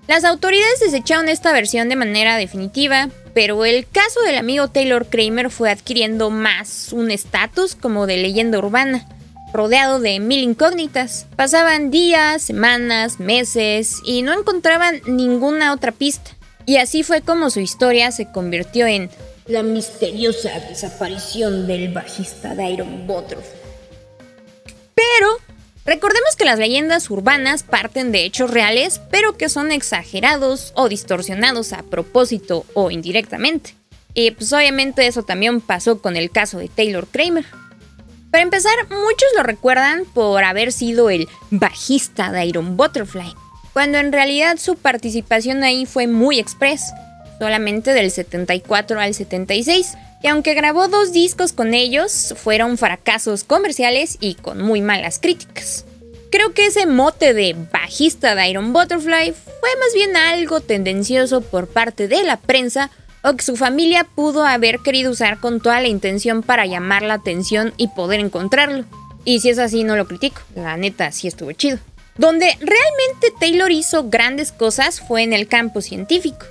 Las 0.07 0.23
autoridades 0.23 0.79
desecharon 0.79 1.27
esta 1.27 1.51
versión 1.51 1.89
de 1.89 1.97
manera 1.97 2.37
definitiva, 2.37 3.09
pero 3.33 3.65
el 3.65 3.85
caso 3.85 4.21
del 4.21 4.37
amigo 4.37 4.69
Taylor 4.69 5.05
Kramer 5.07 5.51
fue 5.51 5.69
adquiriendo 5.69 6.29
más 6.29 6.93
un 6.93 7.11
estatus 7.11 7.75
como 7.75 8.07
de 8.07 8.17
leyenda 8.17 8.57
urbana, 8.57 9.05
rodeado 9.53 9.99
de 9.99 10.19
mil 10.21 10.43
incógnitas. 10.43 11.27
Pasaban 11.35 11.91
días, 11.91 12.41
semanas, 12.41 13.19
meses 13.19 13.97
y 14.05 14.21
no 14.21 14.31
encontraban 14.31 15.01
ninguna 15.07 15.73
otra 15.73 15.91
pista. 15.91 16.36
Y 16.67 16.77
así 16.77 17.01
fue 17.01 17.21
como 17.21 17.49
su 17.49 17.61
historia 17.61 18.11
se 18.11 18.29
convirtió 18.29 18.87
en 18.87 19.09
la 19.47 19.63
misteriosa 19.63 20.59
desaparición 20.67 21.65
del 21.65 21.93
bajista 21.93 22.55
de 22.55 22.69
Iron 22.69 23.07
Butterfly. 23.07 23.57
Pero 24.93 25.29
recordemos 25.85 26.35
que 26.35 26.43
las 26.43 26.59
leyendas 26.59 27.09
urbanas 27.09 27.63
parten 27.63 28.11
de 28.11 28.25
hechos 28.25 28.51
reales, 28.51 28.99
pero 29.09 29.37
que 29.37 29.47
son 29.47 29.71
exagerados 29.71 30.73
o 30.75 30.89
distorsionados 30.89 31.71
a 31.71 31.83
propósito 31.83 32.65
o 32.73 32.91
indirectamente. 32.91 33.73
Y 34.13 34.31
pues 34.31 34.51
obviamente 34.51 35.07
eso 35.07 35.23
también 35.23 35.61
pasó 35.61 36.01
con 36.01 36.17
el 36.17 36.31
caso 36.31 36.57
de 36.57 36.67
Taylor 36.67 37.07
Kramer. 37.07 37.45
Para 38.29 38.43
empezar, 38.43 38.73
muchos 38.89 39.29
lo 39.37 39.43
recuerdan 39.43 40.03
por 40.13 40.43
haber 40.43 40.73
sido 40.73 41.09
el 41.09 41.29
bajista 41.49 42.33
de 42.33 42.45
Iron 42.45 42.75
Butterfly, 42.75 43.33
cuando 43.77 43.99
en 43.99 44.11
realidad 44.11 44.57
su 44.57 44.75
participación 44.75 45.63
ahí 45.63 45.85
fue 45.85 46.07
muy 46.07 46.39
express, 46.39 46.81
solamente 47.37 47.93
del 47.93 48.09
74 48.09 48.99
al 48.99 49.13
76, 49.13 49.93
y 50.23 50.27
aunque 50.29 50.55
grabó 50.55 50.87
dos 50.87 51.11
discos 51.11 51.53
con 51.53 51.75
ellos, 51.75 52.33
fueron 52.37 52.79
fracasos 52.79 53.43
comerciales 53.43 54.17
y 54.19 54.33
con 54.33 54.63
muy 54.63 54.81
malas 54.81 55.19
críticas. 55.19 55.85
Creo 56.31 56.55
que 56.55 56.65
ese 56.65 56.87
mote 56.87 57.35
de 57.35 57.55
bajista 57.71 58.33
de 58.33 58.49
Iron 58.49 58.73
Butterfly 58.73 59.31
fue 59.31 59.69
más 59.79 59.93
bien 59.93 60.17
algo 60.17 60.59
tendencioso 60.59 61.41
por 61.41 61.67
parte 61.67 62.07
de 62.07 62.23
la 62.23 62.37
prensa 62.37 62.89
o 63.23 63.35
que 63.35 63.45
su 63.45 63.55
familia 63.55 64.05
pudo 64.05 64.43
haber 64.43 64.79
querido 64.79 65.11
usar 65.11 65.39
con 65.39 65.61
toda 65.61 65.81
la 65.81 65.87
intención 65.87 66.41
para 66.41 66.65
llamar 66.65 67.03
la 67.03 67.13
atención 67.13 67.75
y 67.77 67.89
poder 67.89 68.21
encontrarlo. 68.21 68.85
Y 69.23 69.41
si 69.41 69.51
es 69.51 69.59
así, 69.59 69.83
no 69.83 69.95
lo 69.95 70.07
critico, 70.07 70.41
la 70.55 70.77
neta 70.77 71.11
sí 71.11 71.27
estuvo 71.27 71.51
chido. 71.51 71.77
Donde 72.17 72.47
realmente 72.59 73.33
Taylor 73.39 73.71
hizo 73.71 74.09
grandes 74.09 74.51
cosas 74.51 75.01
fue 75.01 75.23
en 75.23 75.33
el 75.33 75.47
campo 75.47 75.81
científico. 75.81 76.45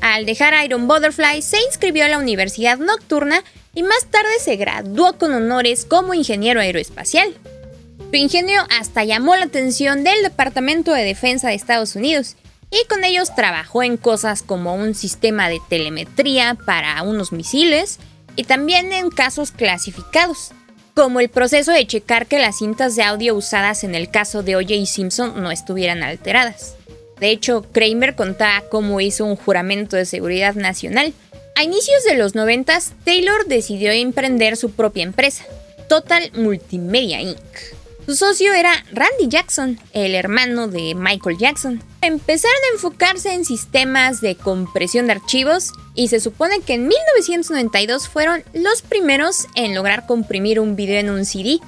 Al 0.00 0.26
dejar 0.26 0.64
Iron 0.64 0.86
Butterfly, 0.88 1.40
se 1.40 1.58
inscribió 1.66 2.04
a 2.04 2.08
la 2.08 2.18
Universidad 2.18 2.78
Nocturna 2.78 3.42
y 3.74 3.82
más 3.82 4.06
tarde 4.10 4.38
se 4.40 4.56
graduó 4.56 5.16
con 5.18 5.32
honores 5.32 5.84
como 5.84 6.14
ingeniero 6.14 6.60
aeroespacial. 6.60 7.34
Su 8.10 8.16
ingenio 8.16 8.62
hasta 8.70 9.04
llamó 9.04 9.34
la 9.34 9.46
atención 9.46 10.04
del 10.04 10.22
Departamento 10.22 10.92
de 10.92 11.04
Defensa 11.04 11.48
de 11.48 11.54
Estados 11.54 11.96
Unidos 11.96 12.36
y 12.70 12.86
con 12.88 13.04
ellos 13.04 13.34
trabajó 13.34 13.82
en 13.82 13.96
cosas 13.96 14.42
como 14.42 14.74
un 14.74 14.94
sistema 14.94 15.48
de 15.48 15.60
telemetría 15.68 16.56
para 16.66 17.02
unos 17.02 17.32
misiles 17.32 17.98
y 18.36 18.44
también 18.44 18.92
en 18.92 19.10
casos 19.10 19.52
clasificados, 19.52 20.52
como 20.94 21.18
el 21.20 21.28
proceso 21.28 21.72
de 21.72 21.86
checar 21.86 22.26
que 22.26 22.38
las 22.38 22.58
cintas 22.58 22.94
de 22.94 23.02
audio 23.02 23.34
usadas 23.34 23.84
en 23.84 23.94
el 23.94 24.10
caso 24.10 24.42
de 24.42 24.56
O.J. 24.56 24.86
Simpson 24.86 25.42
no 25.42 25.50
estuvieran 25.50 26.02
alteradas. 26.02 26.76
De 27.18 27.30
hecho, 27.30 27.64
Kramer 27.72 28.14
contaba 28.14 28.62
cómo 28.70 29.00
hizo 29.00 29.24
un 29.24 29.36
juramento 29.36 29.96
de 29.96 30.06
seguridad 30.06 30.54
nacional. 30.54 31.12
A 31.56 31.62
inicios 31.62 32.04
de 32.04 32.16
los 32.16 32.34
90, 32.34 32.78
Taylor 33.04 33.46
decidió 33.46 33.92
emprender 33.92 34.56
su 34.56 34.70
propia 34.70 35.04
empresa, 35.04 35.44
Total 35.88 36.30
Multimedia 36.34 37.20
Inc. 37.20 37.38
Su 38.06 38.16
socio 38.16 38.52
era 38.52 38.84
Randy 38.92 39.28
Jackson, 39.28 39.80
el 39.94 40.14
hermano 40.14 40.68
de 40.68 40.94
Michael 40.94 41.38
Jackson. 41.38 41.82
Empezaron 42.02 42.54
a 42.54 42.74
enfocarse 42.74 43.32
en 43.32 43.46
sistemas 43.46 44.20
de 44.20 44.36
compresión 44.36 45.06
de 45.06 45.12
archivos 45.12 45.72
y 45.94 46.08
se 46.08 46.20
supone 46.20 46.60
que 46.60 46.74
en 46.74 46.86
1992 46.86 48.10
fueron 48.10 48.44
los 48.52 48.82
primeros 48.82 49.46
en 49.54 49.74
lograr 49.74 50.06
comprimir 50.06 50.60
un 50.60 50.76
video 50.76 51.00
en 51.00 51.08
un 51.08 51.24
CD. 51.24 51.60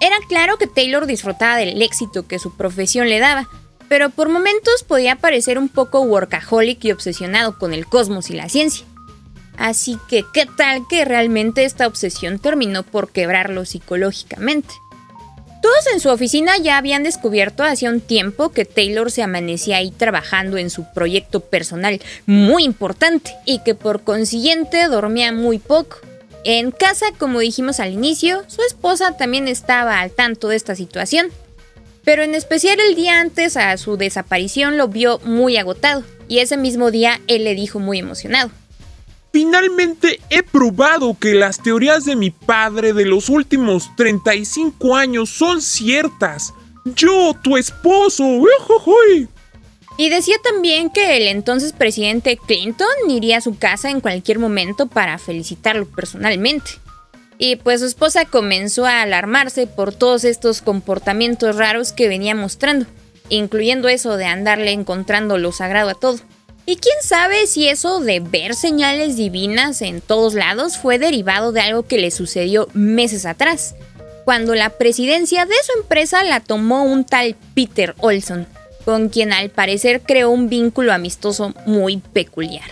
Era 0.00 0.16
claro 0.28 0.58
que 0.58 0.66
Taylor 0.66 1.06
disfrutaba 1.06 1.56
del 1.56 1.80
éxito 1.80 2.26
que 2.26 2.40
su 2.40 2.56
profesión 2.56 3.08
le 3.08 3.20
daba, 3.20 3.48
pero 3.88 4.10
por 4.10 4.30
momentos 4.30 4.82
podía 4.82 5.14
parecer 5.14 5.58
un 5.58 5.68
poco 5.68 6.00
workaholic 6.00 6.84
y 6.86 6.90
obsesionado 6.90 7.56
con 7.56 7.72
el 7.72 7.86
cosmos 7.86 8.30
y 8.30 8.34
la 8.34 8.48
ciencia. 8.48 8.84
Así 9.56 9.96
que, 10.08 10.24
¿qué 10.34 10.46
tal 10.46 10.88
que 10.88 11.04
realmente 11.04 11.64
esta 11.64 11.86
obsesión 11.86 12.40
terminó 12.40 12.82
por 12.82 13.12
quebrarlo 13.12 13.64
psicológicamente? 13.64 14.74
Todos 15.60 15.86
en 15.92 16.00
su 16.00 16.08
oficina 16.10 16.56
ya 16.58 16.76
habían 16.76 17.02
descubierto 17.02 17.64
hacía 17.64 17.90
un 17.90 18.00
tiempo 18.00 18.50
que 18.50 18.64
Taylor 18.64 19.10
se 19.10 19.22
amanecía 19.22 19.78
ahí 19.78 19.90
trabajando 19.90 20.56
en 20.56 20.70
su 20.70 20.84
proyecto 20.92 21.40
personal 21.40 22.00
muy 22.26 22.64
importante 22.64 23.32
y 23.44 23.60
que 23.60 23.74
por 23.74 24.02
consiguiente 24.02 24.86
dormía 24.86 25.32
muy 25.32 25.58
poco. 25.58 25.98
En 26.44 26.70
casa, 26.70 27.06
como 27.18 27.40
dijimos 27.40 27.80
al 27.80 27.92
inicio, 27.92 28.44
su 28.46 28.62
esposa 28.62 29.16
también 29.16 29.48
estaba 29.48 30.00
al 30.00 30.12
tanto 30.12 30.48
de 30.48 30.56
esta 30.56 30.76
situación. 30.76 31.28
Pero 32.04 32.22
en 32.22 32.34
especial 32.34 32.78
el 32.80 32.94
día 32.94 33.20
antes 33.20 33.56
a 33.56 33.76
su 33.76 33.96
desaparición 33.96 34.78
lo 34.78 34.88
vio 34.88 35.18
muy 35.24 35.56
agotado 35.56 36.04
y 36.28 36.38
ese 36.38 36.56
mismo 36.56 36.90
día 36.90 37.20
él 37.26 37.44
le 37.44 37.54
dijo 37.54 37.80
muy 37.80 37.98
emocionado. 37.98 38.50
Finalmente 39.32 40.20
he 40.30 40.42
probado 40.42 41.16
que 41.18 41.34
las 41.34 41.62
teorías 41.62 42.04
de 42.04 42.16
mi 42.16 42.30
padre 42.30 42.92
de 42.92 43.04
los 43.04 43.28
últimos 43.28 43.94
35 43.96 44.96
años 44.96 45.28
son 45.28 45.60
ciertas. 45.60 46.54
Yo, 46.96 47.34
tu 47.42 47.56
esposo. 47.56 48.24
Y 49.98 50.08
decía 50.08 50.36
también 50.42 50.90
que 50.90 51.16
el 51.16 51.26
entonces 51.26 51.72
presidente 51.72 52.36
Clinton 52.38 52.86
iría 53.08 53.38
a 53.38 53.42
su 53.42 53.58
casa 53.58 53.90
en 53.90 54.00
cualquier 54.00 54.38
momento 54.38 54.86
para 54.86 55.18
felicitarlo 55.18 55.86
personalmente. 55.86 56.70
Y 57.36 57.56
pues 57.56 57.80
su 57.80 57.86
esposa 57.86 58.24
comenzó 58.24 58.86
a 58.86 59.02
alarmarse 59.02 59.66
por 59.66 59.92
todos 59.92 60.24
estos 60.24 60.62
comportamientos 60.62 61.56
raros 61.56 61.92
que 61.92 62.08
venía 62.08 62.34
mostrando, 62.34 62.86
incluyendo 63.28 63.88
eso 63.88 64.16
de 64.16 64.24
andarle 64.24 64.72
encontrando 64.72 65.36
lo 65.36 65.52
sagrado 65.52 65.90
a 65.90 65.94
todo. 65.94 66.18
Y 66.68 66.76
quién 66.76 66.96
sabe 67.02 67.46
si 67.46 67.66
eso 67.66 68.00
de 68.00 68.20
ver 68.20 68.54
señales 68.54 69.16
divinas 69.16 69.80
en 69.80 70.02
todos 70.02 70.34
lados 70.34 70.76
fue 70.76 70.98
derivado 70.98 71.50
de 71.50 71.62
algo 71.62 71.84
que 71.84 71.96
le 71.96 72.10
sucedió 72.10 72.68
meses 72.74 73.24
atrás, 73.24 73.74
cuando 74.26 74.54
la 74.54 74.68
presidencia 74.68 75.46
de 75.46 75.54
su 75.64 75.80
empresa 75.80 76.22
la 76.24 76.40
tomó 76.40 76.84
un 76.84 77.06
tal 77.06 77.36
Peter 77.54 77.94
Olson, 78.00 78.46
con 78.84 79.08
quien 79.08 79.32
al 79.32 79.48
parecer 79.48 80.02
creó 80.02 80.28
un 80.28 80.50
vínculo 80.50 80.92
amistoso 80.92 81.54
muy 81.64 82.02
peculiar. 82.12 82.68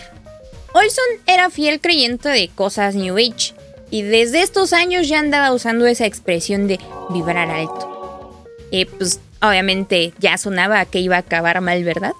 Olson 0.74 1.22
era 1.26 1.48
fiel 1.48 1.80
creyente 1.80 2.28
de 2.28 2.48
cosas 2.48 2.96
New 2.96 3.16
Age, 3.16 3.54
y 3.90 4.02
desde 4.02 4.42
estos 4.42 4.74
años 4.74 5.08
ya 5.08 5.20
andaba 5.20 5.54
usando 5.54 5.86
esa 5.86 6.04
expresión 6.04 6.68
de 6.68 6.78
vibrar 7.08 7.48
alto. 7.48 8.44
Y 8.70 8.84
pues 8.84 9.20
obviamente 9.40 10.12
ya 10.18 10.36
sonaba 10.36 10.84
que 10.84 11.00
iba 11.00 11.16
a 11.16 11.20
acabar 11.20 11.62
mal, 11.62 11.82
¿verdad? 11.82 12.12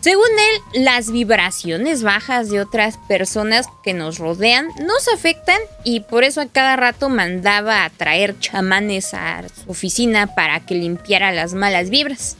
Según 0.00 0.28
él, 0.38 0.84
las 0.84 1.10
vibraciones 1.10 2.04
bajas 2.04 2.50
de 2.50 2.60
otras 2.60 2.96
personas 3.08 3.66
que 3.82 3.94
nos 3.94 4.18
rodean 4.18 4.68
nos 4.80 5.08
afectan 5.08 5.58
y 5.82 6.00
por 6.00 6.22
eso 6.22 6.40
a 6.40 6.46
cada 6.46 6.76
rato 6.76 7.08
mandaba 7.08 7.84
a 7.84 7.90
traer 7.90 8.38
chamanes 8.38 9.12
a 9.12 9.42
su 9.48 9.70
oficina 9.70 10.34
para 10.34 10.60
que 10.60 10.76
limpiara 10.76 11.32
las 11.32 11.54
malas 11.54 11.90
vibras. 11.90 12.36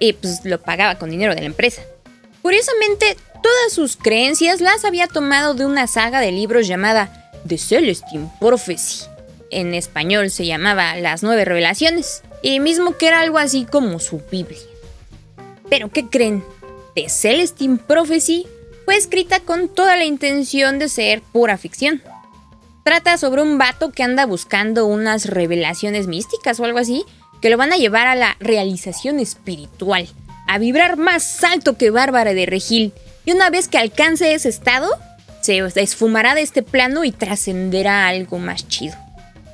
Y 0.00 0.14
pues 0.14 0.44
lo 0.44 0.60
pagaba 0.60 0.96
con 0.96 1.10
dinero 1.10 1.34
de 1.34 1.40
la 1.40 1.46
empresa. 1.46 1.82
Curiosamente, 2.42 3.16
todas 3.42 3.72
sus 3.72 3.96
creencias 3.96 4.60
las 4.60 4.84
había 4.84 5.06
tomado 5.06 5.54
de 5.54 5.64
una 5.64 5.86
saga 5.86 6.20
de 6.20 6.32
libros 6.32 6.66
llamada 6.66 7.30
The 7.46 7.56
Celestine 7.56 8.30
Prophecy. 8.40 9.06
En 9.50 9.74
español 9.74 10.30
se 10.30 10.44
llamaba 10.44 10.96
Las 10.96 11.22
Nueve 11.22 11.44
Revelaciones, 11.44 12.22
y 12.42 12.60
mismo 12.60 12.96
que 12.96 13.08
era 13.08 13.20
algo 13.20 13.38
así 13.38 13.64
como 13.64 14.00
su 14.00 14.20
Biblia. 14.30 14.58
Pero 15.70 15.88
¿qué 15.88 16.06
creen? 16.06 16.44
The 16.96 17.10
Celestine 17.10 17.76
Prophecy 17.76 18.46
fue 18.86 18.96
escrita 18.96 19.40
con 19.40 19.68
toda 19.68 19.98
la 19.98 20.06
intención 20.06 20.78
de 20.78 20.88
ser 20.88 21.20
pura 21.20 21.58
ficción. 21.58 22.02
Trata 22.84 23.18
sobre 23.18 23.42
un 23.42 23.58
vato 23.58 23.92
que 23.92 24.02
anda 24.02 24.24
buscando 24.24 24.86
unas 24.86 25.26
revelaciones 25.26 26.06
místicas 26.06 26.58
o 26.58 26.64
algo 26.64 26.78
así 26.78 27.04
que 27.42 27.50
lo 27.50 27.58
van 27.58 27.74
a 27.74 27.76
llevar 27.76 28.06
a 28.06 28.14
la 28.14 28.34
realización 28.40 29.20
espiritual, 29.20 30.08
a 30.48 30.56
vibrar 30.56 30.96
más 30.96 31.44
alto 31.44 31.76
que 31.76 31.90
Bárbara 31.90 32.32
de 32.32 32.46
Regil. 32.46 32.94
Y 33.26 33.32
una 33.32 33.50
vez 33.50 33.68
que 33.68 33.76
alcance 33.76 34.32
ese 34.32 34.48
estado, 34.48 34.88
se 35.42 35.58
esfumará 35.76 36.34
de 36.34 36.40
este 36.40 36.62
plano 36.62 37.04
y 37.04 37.12
trascenderá 37.12 38.08
algo 38.08 38.38
más 38.38 38.66
chido. 38.68 38.94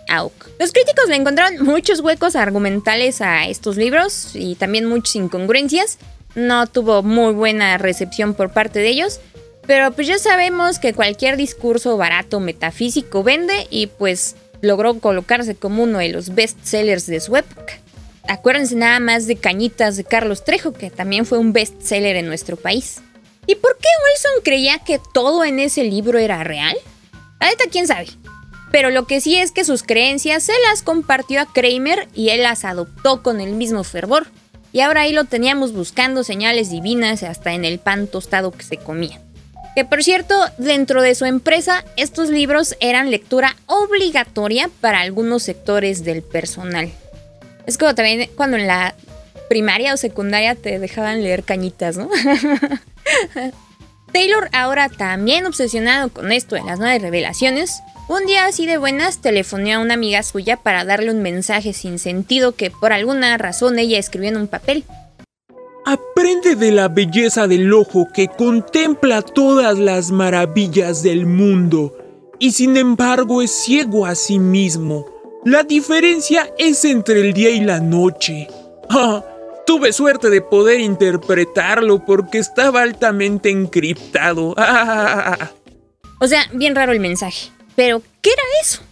Auk. 0.09 0.49
Los 0.61 0.73
críticos 0.73 1.09
le 1.09 1.17
encontraron 1.17 1.65
muchos 1.65 2.01
huecos 2.01 2.37
argumentales 2.37 3.21
a 3.21 3.47
estos 3.49 3.77
libros 3.77 4.31
y 4.35 4.55
también 4.55 4.87
muchas 4.87 5.17
incongruencias, 5.17 5.99
no 6.35 6.67
tuvo 6.67 7.03
muy 7.03 7.33
buena 7.33 7.79
recepción 7.79 8.35
por 8.35 8.53
parte 8.53 8.81
de 8.81 8.89
ellos. 8.89 9.21
Pero 9.67 9.93
pues 9.93 10.07
ya 10.09 10.19
sabemos 10.19 10.79
que 10.79 10.93
cualquier 10.93 11.37
discurso 11.37 11.97
barato 11.97 12.41
metafísico 12.41 13.23
vende 13.23 13.67
y 13.71 13.87
pues 13.87 14.35
logró 14.61 14.99
colocarse 14.99 15.55
como 15.55 15.85
uno 15.85 15.99
de 15.99 16.09
los 16.09 16.35
best 16.35 16.59
sellers 16.65 17.07
de 17.07 17.21
su 17.21 17.37
época. 17.37 17.75
Acuérdense 18.29 18.75
nada 18.75 19.01
más 19.01 19.27
de 19.27 19.37
Cañitas 19.37 19.97
de 19.97 20.05
Carlos 20.05 20.45
Trejo, 20.45 20.73
que 20.73 20.91
también 20.91 21.27
fue 21.27 21.39
un 21.39 21.53
best 21.53 21.81
seller 21.83 22.17
en 22.17 22.27
nuestro 22.27 22.57
país. 22.57 23.01
¿Y 23.47 23.57
por 23.57 23.77
qué 23.77 23.89
Wilson 24.05 24.43
creía 24.45 24.79
que 24.79 25.01
todo 25.13 25.45
en 25.45 25.59
ese 25.59 25.85
libro 25.85 26.19
era 26.19 26.43
real? 26.45 26.77
A 27.41 27.51
quién 27.71 27.89
sabe. 27.89 28.07
Pero 28.71 28.91
lo 28.91 29.07
que 29.07 29.21
sí 29.21 29.37
es 29.37 29.51
que 29.51 29.65
sus 29.65 29.83
creencias 29.83 30.45
se 30.45 30.53
las 30.69 30.83
compartió 30.83 31.41
a 31.41 31.53
Kramer 31.53 32.09
y 32.15 32.31
él 32.31 32.43
las 32.43 32.65
adoptó 32.65 33.23
con 33.23 33.41
el 33.41 33.53
mismo 33.53 33.85
fervor. 33.85 34.29
Y 34.73 34.81
ahora 34.81 35.03
ahí 35.03 35.13
lo 35.13 35.25
teníamos 35.25 35.73
buscando 35.73 36.25
señales 36.25 36.71
divinas 36.71 37.23
hasta 37.23 37.53
en 37.53 37.65
el 37.65 37.79
pan 37.79 38.07
tostado 38.07 38.51
que 38.53 38.65
se 38.65 38.79
comía. 38.79 39.21
Que 39.75 39.85
por 39.85 40.03
cierto, 40.03 40.35
dentro 40.59 41.03
de 41.03 41.15
su 41.15 41.25
empresa, 41.25 41.85
estos 41.97 42.31
libros 42.31 42.77
eran 42.81 43.11
lectura 43.11 43.57
obligatoria 43.67 44.71
para 44.81 45.01
algunos 45.01 45.43
sectores 45.43 46.05
del 46.05 46.23
personal. 46.23 46.91
Es 47.67 47.79
como 47.79 47.95
también 47.95 48.29
cuando 48.37 48.57
en 48.57 48.67
la 48.67 48.95
primaria 49.49 49.95
o 49.95 49.97
secundaria 49.97 50.55
te 50.55 50.79
dejaban 50.79 51.23
leer 51.23 51.45
cañitas, 51.45 51.97
¿no? 51.97 52.09
Taylor, 54.13 54.49
ahora 54.53 54.89
también 54.89 55.47
obsesionado 55.47 56.11
con 56.11 56.33
esto 56.33 56.55
de 56.55 56.63
las 56.63 56.79
nuevas 56.79 57.01
revelaciones, 57.01 57.83
un 58.09 58.27
día 58.27 58.47
así 58.47 58.67
de 58.67 58.77
buenas 58.77 59.19
telefonó 59.19 59.73
a 59.73 59.79
una 59.79 59.95
amiga 59.95 60.23
suya 60.23 60.57
para 60.57 60.85
darle 60.85 61.11
un 61.11 61.23
mensaje 61.23 61.73
sin 61.73 61.99
sentido 61.99 62.53
que 62.53 62.71
por 62.71 62.93
alguna 62.93 63.39
razón 63.39 63.79
ella 63.79 63.99
escribió 63.99 64.29
en 64.29 64.37
un 64.37 64.49
papel. 64.49 64.85
Aprende 65.87 66.55
de 66.55 66.73
la 66.73 66.89
belleza 66.89 67.49
del 67.49 67.73
ojo 67.73 68.09
que 68.13 68.29
contempla 68.29 69.23
todas 69.23 69.79
las 69.79 70.11
maravillas 70.11 71.03
del 71.03 71.27
mundo 71.27 71.97
y 72.39 72.53
sin 72.53 72.77
embargo 72.77 73.41
es 73.41 73.51
ciego 73.51 74.05
a 74.05 74.15
sí 74.15 74.39
mismo. 74.39 75.07
La 75.45 75.63
diferencia 75.65 76.53
es 76.59 76.85
entre 76.85 77.21
el 77.21 77.33
día 77.33 77.51
y 77.51 77.61
la 77.61 77.81
noche. 77.81 78.49
Ah, 78.95 79.25
tuve 79.67 79.93
suerte 79.93 80.31
de 80.31 80.41
poder 80.41 80.81
interpretarlo 80.81 82.05
porque 82.05 82.39
estaba 82.39 82.83
altamente 82.83 83.51
encriptado. 83.51 84.51
o 86.21 86.27
sea, 86.27 86.49
bien 86.53 86.75
raro 86.75 86.93
el 86.93 87.01
mensaje. 87.01 87.51
Pero, 87.75 88.03
¿qué 88.21 88.31
era 88.31 88.43
eso? 88.63 88.83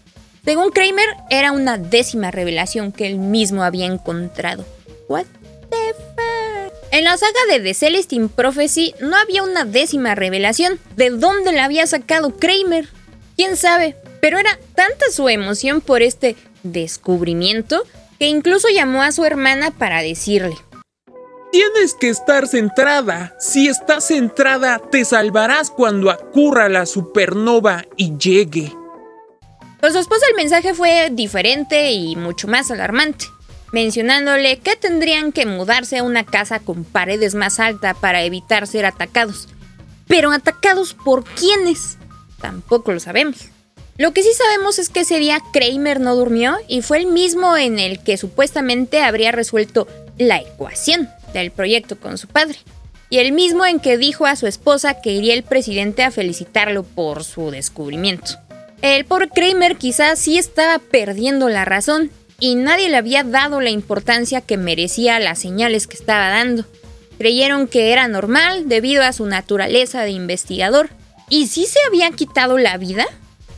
Según 0.45 0.71
Kramer, 0.71 1.09
era 1.29 1.53
una 1.53 1.77
décima 1.77 2.31
revelación 2.31 2.93
que 2.93 3.07
él 3.07 3.19
mismo 3.19 3.62
había 3.62 3.87
encontrado. 3.87 4.65
What 5.09 5.27
the 5.71 5.95
fuck? 6.17 6.73
En 6.93 7.05
la 7.05 7.17
saga 7.17 7.39
de 7.50 7.61
The 7.61 7.75
Celestine 7.75 8.29
Prophecy 8.29 8.95
no 9.00 9.17
había 9.17 9.43
una 9.43 9.65
décima 9.65 10.15
revelación. 10.15 10.81
¿De 10.97 11.11
dónde 11.11 11.53
la 11.53 11.65
había 11.65 11.87
sacado 11.87 12.37
Kramer? 12.37 12.89
¿Quién 13.37 13.57
sabe? 13.57 13.97
Pero 14.21 14.39
era 14.39 14.59
tanta 14.75 15.07
su 15.12 15.29
emoción 15.29 15.81
por 15.81 16.03
este 16.03 16.37
descubrimiento 16.62 17.85
que 18.21 18.27
incluso 18.27 18.69
llamó 18.69 19.03
a 19.03 19.12
su 19.12 19.25
hermana 19.25 19.71
para 19.71 20.03
decirle. 20.03 20.55
Tienes 21.50 21.95
que 21.95 22.11
estar 22.11 22.47
centrada. 22.47 23.35
Si 23.41 23.67
estás 23.67 24.09
centrada, 24.09 24.79
te 24.79 25.07
salvarás 25.07 25.71
cuando 25.71 26.12
ocurra 26.12 26.69
la 26.69 26.85
supernova 26.85 27.87
y 27.97 28.17
llegue. 28.19 28.73
Con 29.81 29.93
su 29.93 29.99
esposa 29.99 30.27
el 30.29 30.37
mensaje 30.37 30.75
fue 30.75 31.09
diferente 31.11 31.93
y 31.93 32.15
mucho 32.15 32.47
más 32.47 32.71
alarmante, 32.71 33.25
mencionándole 33.73 34.59
que 34.59 34.77
tendrían 34.77 35.33
que 35.33 35.47
mudarse 35.47 35.99
a 35.99 36.03
una 36.03 36.27
casa 36.27 36.61
con 36.61 36.85
paredes 36.85 37.35
más 37.35 37.59
altas 37.59 37.97
para 37.97 38.23
evitar 38.23 38.67
ser 38.67 38.85
atacados. 38.85 39.49
Pero 40.07 40.31
atacados 40.31 40.93
por 40.93 41.25
quiénes? 41.25 41.97
Tampoco 42.39 42.93
lo 42.93 43.00
sabemos. 43.00 43.49
Lo 44.00 44.14
que 44.14 44.23
sí 44.23 44.30
sabemos 44.33 44.78
es 44.78 44.88
que 44.88 45.00
ese 45.00 45.19
día 45.19 45.42
Kramer 45.52 46.00
no 46.00 46.16
durmió 46.16 46.57
y 46.66 46.80
fue 46.80 46.97
el 46.97 47.07
mismo 47.07 47.59
en 47.59 47.78
el 47.78 48.02
que 48.02 48.16
supuestamente 48.16 49.02
habría 49.02 49.30
resuelto 49.30 49.87
la 50.16 50.38
ecuación 50.38 51.11
del 51.35 51.50
proyecto 51.50 52.00
con 52.00 52.16
su 52.16 52.26
padre, 52.26 52.57
y 53.11 53.19
el 53.19 53.33
mismo 53.33 53.66
en 53.66 53.78
que 53.78 53.99
dijo 53.99 54.25
a 54.25 54.37
su 54.37 54.47
esposa 54.47 55.02
que 55.02 55.12
iría 55.12 55.35
el 55.35 55.42
presidente 55.42 56.02
a 56.02 56.11
felicitarlo 56.11 56.83
por 56.83 57.25
su 57.25 57.50
descubrimiento. 57.50 58.38
El 58.80 59.04
pobre 59.04 59.28
Kramer 59.28 59.76
quizás 59.76 60.19
sí 60.19 60.38
estaba 60.38 60.78
perdiendo 60.78 61.50
la 61.50 61.66
razón 61.66 62.11
y 62.38 62.54
nadie 62.54 62.88
le 62.88 62.97
había 62.97 63.23
dado 63.23 63.61
la 63.61 63.69
importancia 63.69 64.40
que 64.40 64.57
merecía 64.57 65.21
las 65.21 65.40
señales 65.40 65.87
que 65.87 65.99
estaba 65.99 66.30
dando. 66.30 66.64
Creyeron 67.19 67.69
que 67.69 67.92
era 67.92 68.09
normal 68.09 68.66
debido 68.66 69.02
a 69.02 69.12
su 69.12 69.26
naturaleza 69.26 70.04
de 70.04 70.12
investigador. 70.12 70.88
¿Y 71.28 71.49
si 71.49 71.66
se 71.66 71.78
había 71.87 72.11
quitado 72.12 72.57
la 72.57 72.78
vida? 72.78 73.07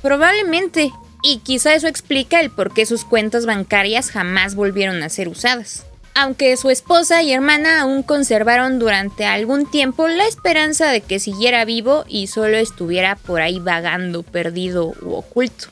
Probablemente. 0.03 0.93
Y 1.23 1.39
quizá 1.39 1.75
eso 1.75 1.87
explica 1.87 2.41
el 2.41 2.51
por 2.51 2.75
qué 2.75 2.85
sus 2.85 3.05
cuentas 3.05 3.47
bancarias 3.47 4.11
jamás 4.11 4.57
volvieron 4.57 5.03
a 5.03 5.09
ser 5.09 5.29
usadas 5.29 5.87
aunque 6.15 6.57
su 6.57 6.71
esposa 6.71 7.23
y 7.23 7.33
hermana 7.33 7.81
aún 7.81 8.03
conservaron 8.03 8.79
durante 8.79 9.25
algún 9.25 9.71
tiempo 9.71 10.09
la 10.09 10.27
esperanza 10.27 10.91
de 10.91 11.01
que 11.01 11.19
siguiera 11.19 11.65
vivo 11.65 12.05
y 12.07 12.27
solo 12.27 12.57
estuviera 12.59 13.17
por 13.17 13.41
ahí 13.41 13.59
vagando, 13.59 14.23
perdido 14.23 14.95
u 15.03 15.15
oculto. 15.15 15.69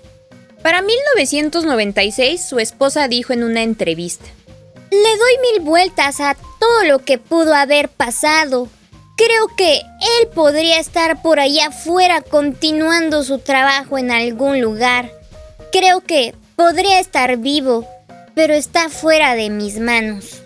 Para 0.62 0.82
1996, 0.82 2.44
su 2.48 2.58
esposa 2.58 3.08
dijo 3.08 3.32
en 3.32 3.44
una 3.44 3.62
entrevista, 3.62 4.26
Le 4.90 4.98
doy 4.98 5.52
mil 5.52 5.62
vueltas 5.62 6.20
a 6.20 6.36
todo 6.58 6.84
lo 6.84 6.98
que 7.00 7.18
pudo 7.18 7.54
haber 7.54 7.88
pasado. 7.88 8.68
Creo 9.22 9.54
que 9.54 9.74
él 9.76 10.28
podría 10.34 10.80
estar 10.80 11.20
por 11.20 11.40
allá 11.40 11.66
afuera 11.66 12.22
continuando 12.22 13.22
su 13.22 13.38
trabajo 13.38 13.98
en 13.98 14.10
algún 14.10 14.62
lugar. 14.62 15.12
Creo 15.70 16.00
que 16.00 16.34
podría 16.56 17.00
estar 17.00 17.36
vivo 17.36 17.86
pero 18.34 18.54
está 18.54 18.88
fuera 18.88 19.34
de 19.34 19.50
mis 19.50 19.78
manos. 19.78 20.40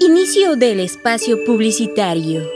Inicio 0.00 0.56
del 0.56 0.80
espacio 0.80 1.42
publicitario. 1.46 2.46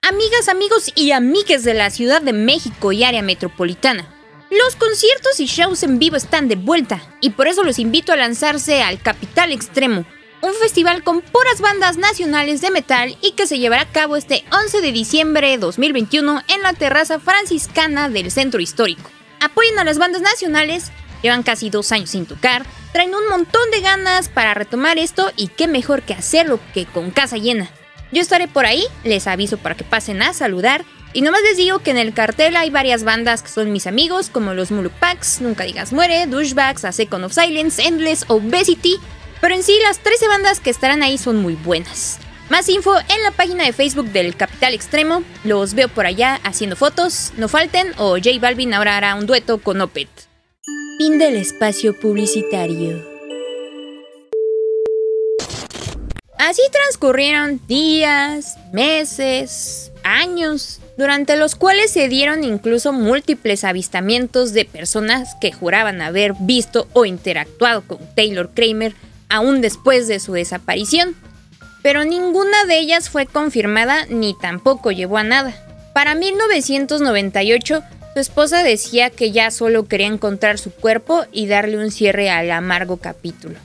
Amigas, 0.00 0.48
amigos 0.48 0.90
y 0.94 1.10
amigues 1.12 1.62
de 1.64 1.74
la 1.74 1.90
Ciudad 1.90 2.22
de 2.22 2.32
México 2.32 2.92
y 2.92 3.04
área 3.04 3.20
metropolitana. 3.20 4.08
Los 4.50 4.76
conciertos 4.76 5.38
y 5.40 5.44
shows 5.44 5.82
en 5.82 5.98
vivo 5.98 6.16
están 6.16 6.48
de 6.48 6.56
vuelta 6.56 7.02
y 7.20 7.30
por 7.30 7.46
eso 7.46 7.62
los 7.62 7.78
invito 7.78 8.12
a 8.12 8.16
lanzarse 8.16 8.82
al 8.82 9.02
Capital 9.02 9.52
Extremo, 9.52 10.06
un 10.44 10.54
festival 10.54 11.02
con 11.02 11.22
puras 11.22 11.60
bandas 11.60 11.96
nacionales 11.96 12.60
de 12.60 12.70
metal 12.70 13.16
y 13.22 13.32
que 13.32 13.46
se 13.46 13.58
llevará 13.58 13.82
a 13.82 13.92
cabo 13.92 14.16
este 14.16 14.44
11 14.52 14.82
de 14.82 14.92
diciembre 14.92 15.48
de 15.48 15.58
2021 15.58 16.42
en 16.48 16.62
la 16.62 16.74
terraza 16.74 17.18
franciscana 17.18 18.10
del 18.10 18.30
centro 18.30 18.60
histórico. 18.60 19.10
Apoyen 19.40 19.78
a 19.78 19.84
las 19.84 19.98
bandas 19.98 20.22
nacionales 20.22 20.92
Llevan 21.24 21.42
casi 21.42 21.70
dos 21.70 21.90
años 21.90 22.10
sin 22.10 22.26
tocar, 22.26 22.66
traen 22.92 23.14
un 23.14 23.26
montón 23.30 23.70
de 23.70 23.80
ganas 23.80 24.28
para 24.28 24.52
retomar 24.52 24.98
esto 24.98 25.32
y 25.36 25.48
qué 25.48 25.66
mejor 25.66 26.02
que 26.02 26.12
hacerlo 26.12 26.60
que 26.74 26.84
con 26.84 27.10
casa 27.10 27.38
llena. 27.38 27.70
Yo 28.12 28.20
estaré 28.20 28.46
por 28.46 28.66
ahí, 28.66 28.84
les 29.04 29.26
aviso 29.26 29.56
para 29.56 29.74
que 29.74 29.84
pasen 29.84 30.20
a 30.20 30.34
saludar 30.34 30.84
y 31.14 31.22
nomás 31.22 31.40
les 31.40 31.56
digo 31.56 31.78
que 31.78 31.92
en 31.92 31.96
el 31.96 32.12
cartel 32.12 32.56
hay 32.56 32.68
varias 32.68 33.04
bandas 33.04 33.42
que 33.42 33.48
son 33.48 33.72
mis 33.72 33.86
amigos, 33.86 34.28
como 34.28 34.52
los 34.52 34.70
Mulupaks, 34.70 35.40
Nunca 35.40 35.64
Digas 35.64 35.94
Muere, 35.94 36.26
Douchebags, 36.26 36.84
A 36.84 36.92
Second 36.92 37.24
of 37.24 37.32
Silence, 37.32 37.82
Endless, 37.82 38.26
Obesity, 38.28 39.00
pero 39.44 39.56
en 39.56 39.62
sí 39.62 39.78
las 39.82 39.98
13 39.98 40.26
bandas 40.26 40.58
que 40.58 40.70
estarán 40.70 41.02
ahí 41.02 41.18
son 41.18 41.36
muy 41.36 41.52
buenas. 41.52 42.18
Más 42.48 42.66
info 42.70 42.96
en 42.96 43.22
la 43.22 43.30
página 43.30 43.64
de 43.64 43.74
Facebook 43.74 44.06
del 44.06 44.36
Capital 44.36 44.72
Extremo, 44.72 45.22
los 45.44 45.74
veo 45.74 45.90
por 45.90 46.06
allá 46.06 46.40
haciendo 46.44 46.76
fotos, 46.76 47.30
no 47.36 47.46
falten, 47.46 47.92
o 47.98 48.12
J 48.12 48.30
Balvin 48.40 48.72
ahora 48.72 48.96
hará 48.96 49.14
un 49.14 49.26
dueto 49.26 49.58
con 49.58 49.82
Opet. 49.82 50.08
Fin 50.96 51.18
del 51.18 51.36
espacio 51.36 51.92
publicitario. 52.00 53.04
Así 56.38 56.62
transcurrieron 56.72 57.60
días, 57.66 58.56
meses, 58.72 59.92
años, 60.04 60.80
durante 60.96 61.36
los 61.36 61.54
cuales 61.54 61.90
se 61.90 62.08
dieron 62.08 62.44
incluso 62.44 62.94
múltiples 62.94 63.64
avistamientos 63.64 64.54
de 64.54 64.64
personas 64.64 65.34
que 65.38 65.52
juraban 65.52 66.00
haber 66.00 66.32
visto 66.32 66.88
o 66.94 67.04
interactuado 67.04 67.82
con 67.82 67.98
Taylor 68.14 68.50
Kramer 68.54 68.94
aún 69.28 69.60
después 69.60 70.08
de 70.08 70.20
su 70.20 70.32
desaparición. 70.32 71.14
Pero 71.82 72.04
ninguna 72.04 72.64
de 72.66 72.78
ellas 72.78 73.10
fue 73.10 73.26
confirmada 73.26 74.06
ni 74.08 74.34
tampoco 74.34 74.90
llevó 74.90 75.18
a 75.18 75.24
nada. 75.24 75.54
Para 75.92 76.14
1998 76.14 77.82
su 78.14 78.20
esposa 78.20 78.62
decía 78.62 79.10
que 79.10 79.32
ya 79.32 79.50
solo 79.50 79.88
quería 79.88 80.06
encontrar 80.06 80.58
su 80.58 80.70
cuerpo 80.70 81.24
y 81.32 81.48
darle 81.48 81.78
un 81.78 81.90
cierre 81.90 82.30
al 82.30 82.48
amargo 82.52 82.98
capítulo. 82.98 83.56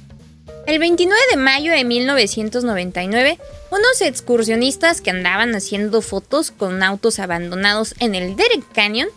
El 0.65 0.79
29 0.79 1.19
de 1.29 1.37
mayo 1.37 1.71
de 1.71 1.83
1999, 1.83 3.37
unos 3.69 4.01
excursionistas 4.01 5.01
que 5.01 5.11
andaban 5.11 5.53
haciendo 5.53 6.01
fotos 6.01 6.49
con 6.49 6.81
autos 6.81 7.19
abandonados 7.19 7.93
en 7.99 8.15
el 8.15 8.35
Derek 8.35 8.63
Canyon 8.73 9.09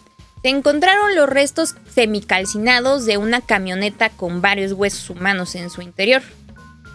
se 0.43 0.49
encontraron 0.49 1.15
los 1.15 1.29
restos 1.29 1.77
semicalcinados 1.95 3.07
de 3.07 3.17
una 3.17 3.41
camioneta 3.41 4.11
con 4.11 4.41
varios 4.43 4.73
huesos 4.73 5.09
humanos 5.11 5.55
en 5.55 5.71
su 5.71 5.83
interior. 5.83 6.23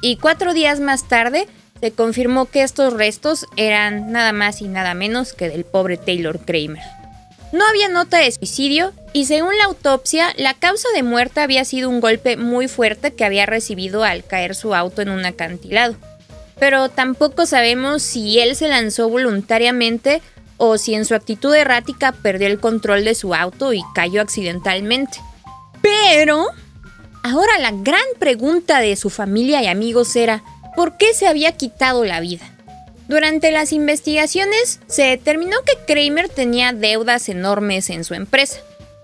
Y 0.01 0.17
cuatro 0.17 0.53
días 0.53 0.79
más 0.79 1.07
tarde 1.07 1.47
se 1.79 1.91
confirmó 1.91 2.45
que 2.45 2.63
estos 2.63 2.93
restos 2.93 3.45
eran 3.55 4.11
nada 4.11 4.33
más 4.33 4.61
y 4.61 4.67
nada 4.67 4.93
menos 4.93 5.33
que 5.33 5.49
del 5.49 5.63
pobre 5.63 5.97
Taylor 5.97 6.39
Kramer. 6.39 6.83
No 7.53 7.65
había 7.65 7.87
nota 7.87 8.17
de 8.17 8.31
suicidio 8.31 8.91
y 9.13 9.25
según 9.25 9.57
la 9.57 9.65
autopsia, 9.65 10.33
la 10.35 10.53
causa 10.53 10.89
de 10.93 11.03
muerte 11.03 11.39
había 11.39 11.63
sido 11.63 11.89
un 11.89 12.01
golpe 12.01 12.35
muy 12.35 12.67
fuerte 12.67 13.13
que 13.13 13.23
había 13.23 13.45
recibido 13.45 14.03
al 14.03 14.25
caer 14.25 14.53
su 14.53 14.75
auto 14.75 15.01
en 15.01 15.09
un 15.09 15.25
acantilado. 15.25 15.95
Pero 16.59 16.89
tampoco 16.89 17.45
sabemos 17.45 18.01
si 18.01 18.39
él 18.39 18.55
se 18.55 18.67
lanzó 18.67 19.09
voluntariamente 19.09 20.21
o 20.57 20.77
si 20.77 20.95
en 20.95 21.05
su 21.05 21.15
actitud 21.15 21.53
errática 21.55 22.11
perdió 22.11 22.47
el 22.47 22.59
control 22.59 23.05
de 23.05 23.15
su 23.15 23.33
auto 23.33 23.73
y 23.73 23.83
cayó 23.95 24.21
accidentalmente. 24.21 25.19
Pero 25.81 26.47
ahora 27.23 27.59
la 27.59 27.71
gran 27.71 28.01
pregunta 28.19 28.79
de 28.79 28.95
su 28.95 29.09
familia 29.09 29.61
y 29.61 29.67
amigos 29.67 30.15
era, 30.15 30.43
¿por 30.75 30.97
qué 30.97 31.13
se 31.13 31.27
había 31.27 31.53
quitado 31.53 32.03
la 32.05 32.19
vida? 32.19 32.45
Durante 33.07 33.51
las 33.51 33.71
investigaciones 33.71 34.81
se 34.87 35.03
determinó 35.03 35.57
que 35.65 35.93
Kramer 35.93 36.27
tenía 36.27 36.73
deudas 36.73 37.29
enormes 37.29 37.89
en 37.89 38.03
su 38.03 38.13
empresa. 38.13 38.59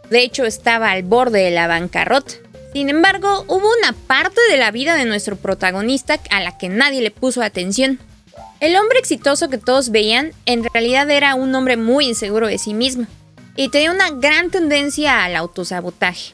De 0.10 0.22
hecho, 0.22 0.44
estaba 0.44 0.92
al 0.92 1.04
borde 1.04 1.44
de 1.44 1.52
la 1.52 1.68
bancarrota. 1.68 2.34
Sin 2.74 2.90
embargo, 2.90 3.46
hubo 3.48 3.68
una 3.80 3.94
parte 4.08 4.42
de 4.50 4.58
la 4.58 4.72
vida 4.72 4.96
de 4.96 5.06
nuestro 5.06 5.38
protagonista 5.38 6.20
a 6.32 6.42
la 6.42 6.58
que 6.58 6.70
nadie 6.70 7.02
le 7.02 7.12
puso 7.12 7.42
atención. 7.42 8.00
El 8.60 8.76
hombre 8.76 9.00
exitoso 9.00 9.50
que 9.50 9.58
todos 9.58 9.90
veían 9.90 10.32
en 10.46 10.64
realidad 10.64 11.10
era 11.10 11.36
un 11.36 11.54
hombre 11.54 11.78
muy 11.78 12.08
inseguro 12.08 12.48
de 12.48 12.58
sí 12.58 12.74
mismo 12.74 13.08
y 13.56 13.70
tenía 13.70 13.92
una 13.92 14.10
gran 14.12 14.50
tendencia 14.52 15.24
al 15.24 15.36
autosabotaje. 15.36 16.34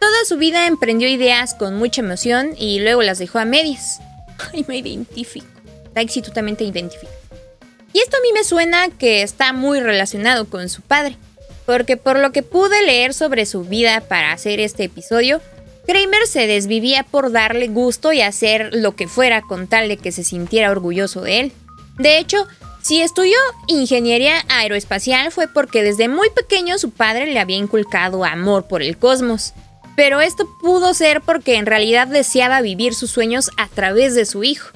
Toda 0.00 0.24
su 0.26 0.36
vida 0.36 0.66
emprendió 0.66 1.08
ideas 1.08 1.54
con 1.54 1.76
mucha 1.76 2.00
emoción 2.00 2.54
y 2.58 2.80
luego 2.80 3.02
las 3.02 3.18
dejó 3.18 3.38
a 3.38 3.44
medias. 3.44 4.00
Ay, 4.52 4.64
me 4.68 4.78
identifico. 4.78 5.46
Taxi, 5.94 6.20
tú 6.22 6.30
también 6.30 6.56
te. 6.56 6.64
Y 6.64 8.00
esto 8.00 8.16
a 8.16 8.20
mí 8.20 8.32
me 8.34 8.44
suena 8.44 8.90
que 8.90 9.22
está 9.22 9.52
muy 9.54 9.80
relacionado 9.80 10.44
con 10.50 10.68
su 10.68 10.82
padre, 10.82 11.16
porque 11.64 11.96
por 11.96 12.18
lo 12.18 12.30
que 12.32 12.42
pude 12.42 12.82
leer 12.82 13.14
sobre 13.14 13.46
su 13.46 13.64
vida 13.64 14.02
para 14.02 14.32
hacer 14.32 14.60
este 14.60 14.84
episodio, 14.84 15.40
Kramer 15.86 16.26
se 16.26 16.46
desvivía 16.46 17.04
por 17.04 17.30
darle 17.30 17.68
gusto 17.68 18.12
y 18.12 18.20
hacer 18.20 18.70
lo 18.72 18.96
que 18.96 19.08
fuera 19.08 19.42
con 19.42 19.68
tal 19.68 19.88
de 19.88 19.96
que 19.96 20.12
se 20.12 20.24
sintiera 20.24 20.70
orgulloso 20.70 21.22
de 21.22 21.40
él. 21.40 21.52
De 21.98 22.18
hecho, 22.18 22.46
si 22.82 23.00
estudió 23.00 23.36
ingeniería 23.68 24.44
aeroespacial 24.48 25.32
fue 25.32 25.48
porque 25.48 25.82
desde 25.82 26.08
muy 26.08 26.30
pequeño 26.30 26.78
su 26.78 26.90
padre 26.90 27.26
le 27.26 27.40
había 27.40 27.56
inculcado 27.56 28.24
amor 28.24 28.66
por 28.68 28.82
el 28.82 28.98
cosmos. 28.98 29.54
Pero 29.96 30.20
esto 30.20 30.46
pudo 30.60 30.92
ser 30.92 31.22
porque 31.22 31.56
en 31.56 31.66
realidad 31.66 32.06
deseaba 32.06 32.60
vivir 32.60 32.94
sus 32.94 33.10
sueños 33.10 33.50
a 33.56 33.66
través 33.68 34.14
de 34.14 34.26
su 34.26 34.44
hijo. 34.44 34.70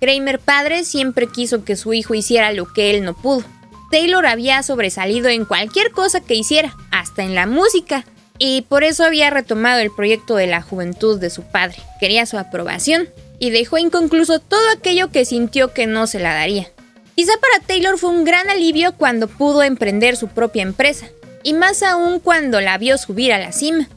Kramer 0.00 0.38
padre 0.38 0.84
siempre 0.84 1.26
quiso 1.26 1.64
que 1.64 1.74
su 1.74 1.94
hijo 1.94 2.14
hiciera 2.14 2.52
lo 2.52 2.72
que 2.72 2.90
él 2.90 3.02
no 3.02 3.14
pudo. 3.14 3.44
Taylor 3.90 4.26
había 4.26 4.62
sobresalido 4.62 5.28
en 5.28 5.44
cualquier 5.44 5.90
cosa 5.90 6.20
que 6.20 6.34
hiciera, 6.34 6.76
hasta 6.90 7.22
en 7.22 7.34
la 7.34 7.46
música, 7.46 8.04
y 8.38 8.62
por 8.62 8.84
eso 8.84 9.04
había 9.04 9.30
retomado 9.30 9.80
el 9.80 9.90
proyecto 9.90 10.36
de 10.36 10.46
la 10.46 10.62
juventud 10.62 11.18
de 11.18 11.30
su 11.30 11.42
padre. 11.42 11.76
Quería 12.00 12.26
su 12.26 12.38
aprobación 12.38 13.08
y 13.38 13.50
dejó 13.50 13.78
inconcluso 13.78 14.38
todo 14.38 14.60
aquello 14.76 15.10
que 15.10 15.24
sintió 15.24 15.72
que 15.72 15.86
no 15.86 16.06
se 16.06 16.20
la 16.20 16.34
daría. 16.34 16.68
Quizá 17.14 17.32
para 17.40 17.66
Taylor 17.66 17.98
fue 17.98 18.10
un 18.10 18.24
gran 18.24 18.48
alivio 18.48 18.92
cuando 18.92 19.26
pudo 19.26 19.62
emprender 19.62 20.16
su 20.16 20.28
propia 20.28 20.62
empresa, 20.62 21.08
y 21.42 21.52
más 21.52 21.82
aún 21.82 22.20
cuando 22.20 22.60
la 22.60 22.78
vio 22.78 22.96
subir 22.96 23.32
a 23.32 23.38
la 23.38 23.52
cima, 23.52 23.88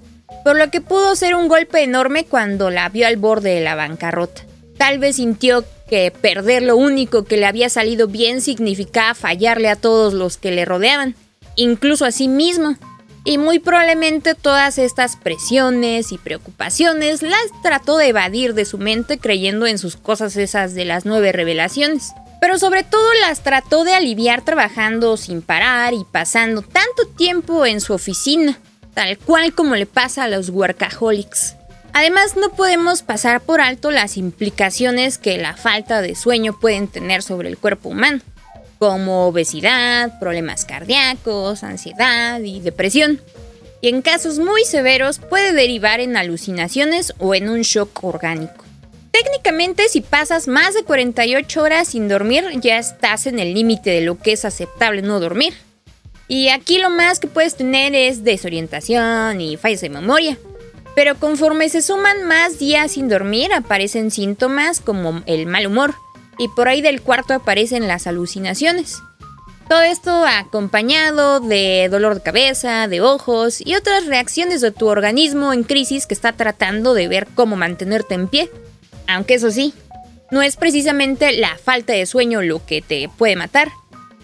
por 0.43 0.58
lo 0.58 0.71
que 0.71 0.82
pudo 0.82 1.15
ser 1.15 1.36
un 1.36 1.47
golpe 1.47 1.84
enorme 1.84 2.25
cuando 2.25 2.69
la 2.69 2.89
vio 2.89 3.06
al 3.06 3.17
borde 3.17 3.54
de 3.54 3.62
la 3.62 3.75
bancarrota. 3.75 4.43
Tal 4.77 4.97
vez 4.97 5.17
sintió 5.17 5.63
que 5.88 6.12
perder 6.12 6.63
lo 6.63 6.77
único 6.77 7.25
que 7.25 7.38
le 7.38 7.45
había 7.45 7.69
salido 7.69 8.08
bien 8.08 8.41
significaba 8.41 9.13
fallarle 9.13 9.69
a 9.69 9.75
todos 9.75 10.13
los 10.13 10.38
que 10.38 10.51
le 10.51 10.65
rodeaban, 10.65 11.15
incluso 11.56 12.06
a 12.06 12.12
sí 12.12 12.27
mismo, 12.27 12.77
y 13.23 13.38
muy 13.38 13.60
probablemente 13.60 14.36
todas 14.36 14.77
estas 14.77 15.15
presiones 15.15 16.12
y 16.12 16.17
preocupaciones 16.17 17.21
las 17.21 17.45
trató 17.62 17.97
de 17.97 18.07
evadir 18.07 18.53
de 18.53 18.65
su 18.65 18.77
mente 18.77 19.19
creyendo 19.19 19.67
en 19.67 19.77
sus 19.77 19.95
cosas 19.95 20.36
esas 20.38 20.73
de 20.73 20.86
las 20.86 21.05
nueve 21.05 21.31
revelaciones. 21.31 22.13
Pero 22.39 22.57
sobre 22.57 22.84
todo 22.84 23.07
las 23.21 23.43
trató 23.43 23.84
de 23.84 23.93
aliviar 23.93 24.41
trabajando 24.41 25.15
sin 25.17 25.43
parar 25.43 25.93
y 25.93 26.03
pasando 26.12 26.63
tanto 26.63 27.05
tiempo 27.15 27.67
en 27.67 27.81
su 27.81 27.93
oficina, 27.93 28.57
tal 28.95 29.17
cual 29.19 29.53
como 29.53 29.75
le 29.75 29.86
pasa 29.86 30.23
a 30.23 30.27
los 30.27 30.49
workaholics. 30.49 31.55
Además, 31.93 32.38
no 32.38 32.49
podemos 32.49 33.03
pasar 33.03 33.41
por 33.41 33.62
alto 33.62 33.91
las 33.91 34.17
implicaciones 34.17 35.17
que 35.17 35.38
la 35.38 35.55
falta 35.55 36.01
de 36.01 36.15
sueño 36.15 36.57
pueden 36.57 36.88
tener 36.88 37.21
sobre 37.21 37.49
el 37.49 37.57
cuerpo 37.57 37.89
humano 37.89 38.21
como 38.82 39.28
obesidad, 39.28 40.17
problemas 40.17 40.65
cardíacos, 40.65 41.63
ansiedad 41.63 42.39
y 42.39 42.62
depresión. 42.62 43.22
Y 43.80 43.89
en 43.89 44.02
casos 44.02 44.39
muy 44.39 44.63
severos 44.63 45.20
puede 45.20 45.54
derivar 45.54 46.00
en 46.00 46.17
alucinaciones 46.17 47.13
o 47.20 47.36
en 47.36 47.48
un 47.48 47.62
shock 47.62 48.04
orgánico. 48.04 48.65
Técnicamente 49.12 49.88
si 49.88 50.02
pasas 50.02 50.48
más 50.48 50.74
de 50.74 50.82
48 50.82 51.62
horas 51.62 51.89
sin 51.89 52.08
dormir 52.08 52.44
ya 52.60 52.80
estás 52.80 53.28
en 53.28 53.38
el 53.38 53.54
límite 53.54 53.91
de 53.91 54.02
lo 54.02 54.17
que 54.17 54.32
es 54.32 54.46
aceptable 54.46 55.04
no 55.04 55.20
dormir. 55.20 55.54
Y 56.28 56.50
aquí 56.50 56.80
lo 56.80 56.89
más 56.89 57.20
que 57.20 57.28
puedes 57.28 57.56
tener 57.56 57.94
es 57.94 58.24
desorientación 58.24 59.41
y 59.41 59.58
fallas 59.58 59.82
de 59.82 59.89
memoria. 59.89 60.39
Pero 60.96 61.20
conforme 61.20 61.70
se 61.70 61.84
suman 61.84 62.24
más 62.24 62.58
días 62.58 62.94
sin 62.94 63.10
dormir 63.10 63.54
aparecen 63.54 64.10
síntomas 64.10 64.80
como 64.80 65.22
el 65.28 65.46
mal 65.46 65.67
humor, 65.67 65.94
y 66.38 66.48
por 66.50 66.67
ahí 66.67 66.82
del 66.82 67.02
cuarto 67.02 67.34
aparecen 67.34 67.88
las 67.88 68.08
alucinaciones. 68.08 69.02
Todo 69.72 69.84
esto 69.84 70.26
acompañado 70.26 71.39
de 71.39 71.88
dolor 71.89 72.15
de 72.15 72.22
cabeza, 72.22 72.89
de 72.89 73.00
ojos 73.00 73.62
y 73.65 73.76
otras 73.76 74.06
reacciones 74.06 74.60
de 74.60 74.72
tu 74.72 74.88
organismo 74.88 75.54
en 75.54 75.63
crisis 75.63 76.08
que 76.08 76.13
está 76.13 76.34
tratando 76.34 76.94
de 76.94 77.08
ver 77.08 77.28
cómo 77.36 77.56
mantenerte 77.56 78.15
en 78.15 78.28
pie. 78.28 78.52
Aunque 79.08 79.36
eso 79.36 79.50
sí, 79.50 79.74
no 80.30 80.41
es 80.41 80.58
precisamente 80.58 81.32
la 81.34 81.58
falta 81.58 81.94
de 81.94 82.06
sueño 82.06 82.41
lo 82.41 82.65
que 82.65 82.82
te 82.82 83.10
puede 83.17 83.36
matar, 83.36 83.70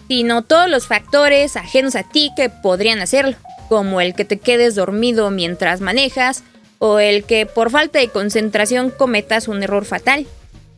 sino 0.08 0.42
todos 0.42 0.68
los 0.68 0.86
factores 0.86 1.56
ajenos 1.56 1.96
a 1.96 2.02
ti 2.02 2.30
que 2.36 2.50
podrían 2.50 3.00
hacerlo, 3.00 3.36
como 3.68 4.00
el 4.00 4.14
que 4.14 4.24
te 4.24 4.38
quedes 4.38 4.74
dormido 4.74 5.30
mientras 5.30 5.80
manejas 5.80 6.44
o 6.78 6.98
el 6.98 7.24
que 7.24 7.46
por 7.46 7.70
falta 7.70 7.98
de 7.98 8.08
concentración 8.08 8.90
cometas 8.90 9.48
un 9.48 9.62
error 9.62 9.84
fatal. 9.84 10.26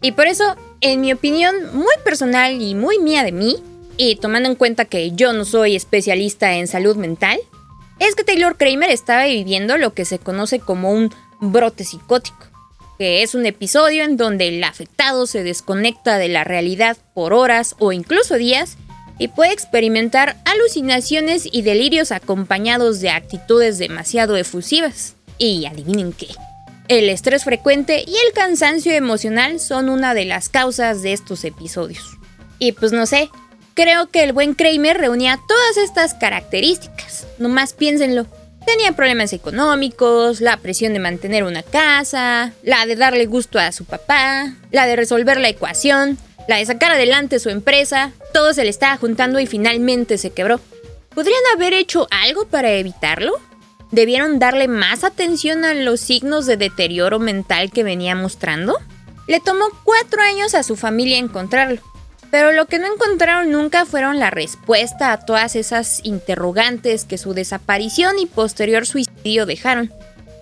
Y 0.03 0.13
por 0.13 0.27
eso 0.27 0.57
en 0.81 1.01
mi 1.01 1.13
opinión 1.13 1.55
muy 1.75 1.95
personal 2.05 2.61
y 2.61 2.75
muy 2.75 2.99
mía 2.99 3.23
de 3.23 3.33
mí, 3.33 3.57
y 3.97 4.17
tomando 4.17 4.49
en 4.49 4.55
cuenta 4.55 4.87
que 4.87 5.13
yo 5.13 5.33
no 5.33 5.45
soy 5.45 5.77
especialista 5.77 6.55
en 6.55 6.67
salud 6.67 6.97
mental, 6.97 7.39
es 7.99 8.15
que 8.15 8.25
Taylor 8.25 8.57
Kramer 8.57 8.91
estaba 8.91 9.27
viviendo 9.27 9.77
lo 9.77 9.93
que 9.93 10.07
se 10.07 10.19
conoce 10.19 10.59
como 10.59 10.91
un 10.91 11.13
brote 11.41 11.85
psicótico, 11.85 12.47
que 12.99 13.23
es 13.23 13.35
un 13.35 13.45
episodio 13.45 14.05
en 14.05 14.17
donde 14.17 14.49
el 14.49 14.65
afectado 14.65 15.27
se 15.27 15.43
desconecta 15.43 16.17
de 16.17 16.29
la 16.29 16.45
realidad 16.45 16.97
por 17.15 17.35
horas 17.35 17.77
o 17.79 17.93
incluso 17.93 18.37
días 18.37 18.79
y 19.19 19.29
puede 19.29 19.53
experimentar 19.53 20.39
alucinaciones 20.47 21.47
y 21.53 21.61
delirios 21.61 22.11
acompañados 22.11 23.01
de 23.01 23.11
actitudes 23.11 23.77
demasiado 23.77 24.37
efusivas. 24.37 25.15
Y 25.37 25.67
adivinen 25.67 26.13
qué. 26.13 26.29
El 26.91 27.09
estrés 27.09 27.45
frecuente 27.45 28.03
y 28.05 28.17
el 28.17 28.33
cansancio 28.35 28.91
emocional 28.91 29.61
son 29.61 29.89
una 29.91 30.13
de 30.13 30.25
las 30.25 30.49
causas 30.49 31.03
de 31.03 31.13
estos 31.13 31.45
episodios. 31.45 32.19
Y 32.59 32.73
pues 32.73 32.91
no 32.91 33.07
sé, 33.07 33.31
creo 33.75 34.09
que 34.09 34.25
el 34.25 34.33
buen 34.33 34.55
Kramer 34.55 34.99
reunía 34.99 35.39
todas 35.47 35.77
estas 35.77 36.15
características. 36.15 37.29
Nomás 37.39 37.75
piénsenlo. 37.75 38.27
Tenía 38.67 38.91
problemas 38.91 39.33
económicos, 39.33 40.41
la 40.41 40.57
presión 40.57 40.93
de 40.93 40.99
mantener 40.99 41.45
una 41.45 41.63
casa, 41.63 42.55
la 42.65 42.85
de 42.87 42.97
darle 42.97 43.27
gusto 43.27 43.61
a 43.61 43.71
su 43.71 43.85
papá, 43.85 44.53
la 44.73 44.87
de 44.87 44.97
resolver 44.97 45.39
la 45.39 45.49
ecuación, 45.49 46.19
la 46.49 46.57
de 46.57 46.67
sacar 46.67 46.91
adelante 46.91 47.39
su 47.39 47.51
empresa. 47.51 48.11
Todo 48.35 48.53
se 48.53 48.65
le 48.65 48.71
estaba 48.71 48.97
juntando 48.97 49.39
y 49.39 49.47
finalmente 49.47 50.19
se 50.19 50.31
quebró. 50.31 50.59
¿Podrían 51.15 51.39
haber 51.55 51.73
hecho 51.73 52.09
algo 52.11 52.49
para 52.49 52.73
evitarlo? 52.73 53.39
Debieron 53.91 54.39
darle 54.39 54.69
más 54.69 55.05
atención 55.05 55.65
a 55.65 55.75
los 55.75 56.01
signos 56.01 56.47
de 56.47 56.57
deterioro 56.57 57.19
mental 57.19 57.71
que 57.71 57.85
venía 57.85 58.15
mostrando? 58.15 58.79
Le 59.27 59.41
tomó 59.41 59.67
cuatro 59.85 60.23
años 60.23 60.55
a 60.55 60.63
su 60.63 60.77
familia 60.77 61.19
encontrarlo, 61.19 61.81
pero 62.31 62.53
lo 62.53 62.67
que 62.67 62.79
no 62.79 62.93
encontraron 62.93 63.51
nunca 63.51 63.87
fueron 63.87 64.19
la 64.19 64.31
respuesta 64.31 65.13
a 65.13 65.21
todas 65.25 65.57
esas 65.57 66.01
interrogantes 66.05 67.05
que 67.05 67.19
su 67.19 67.35
desaparición 67.35 68.19
y 68.19 68.27
posterior 68.27 68.87
suicidio 68.87 69.47
dejaron, 69.47 69.93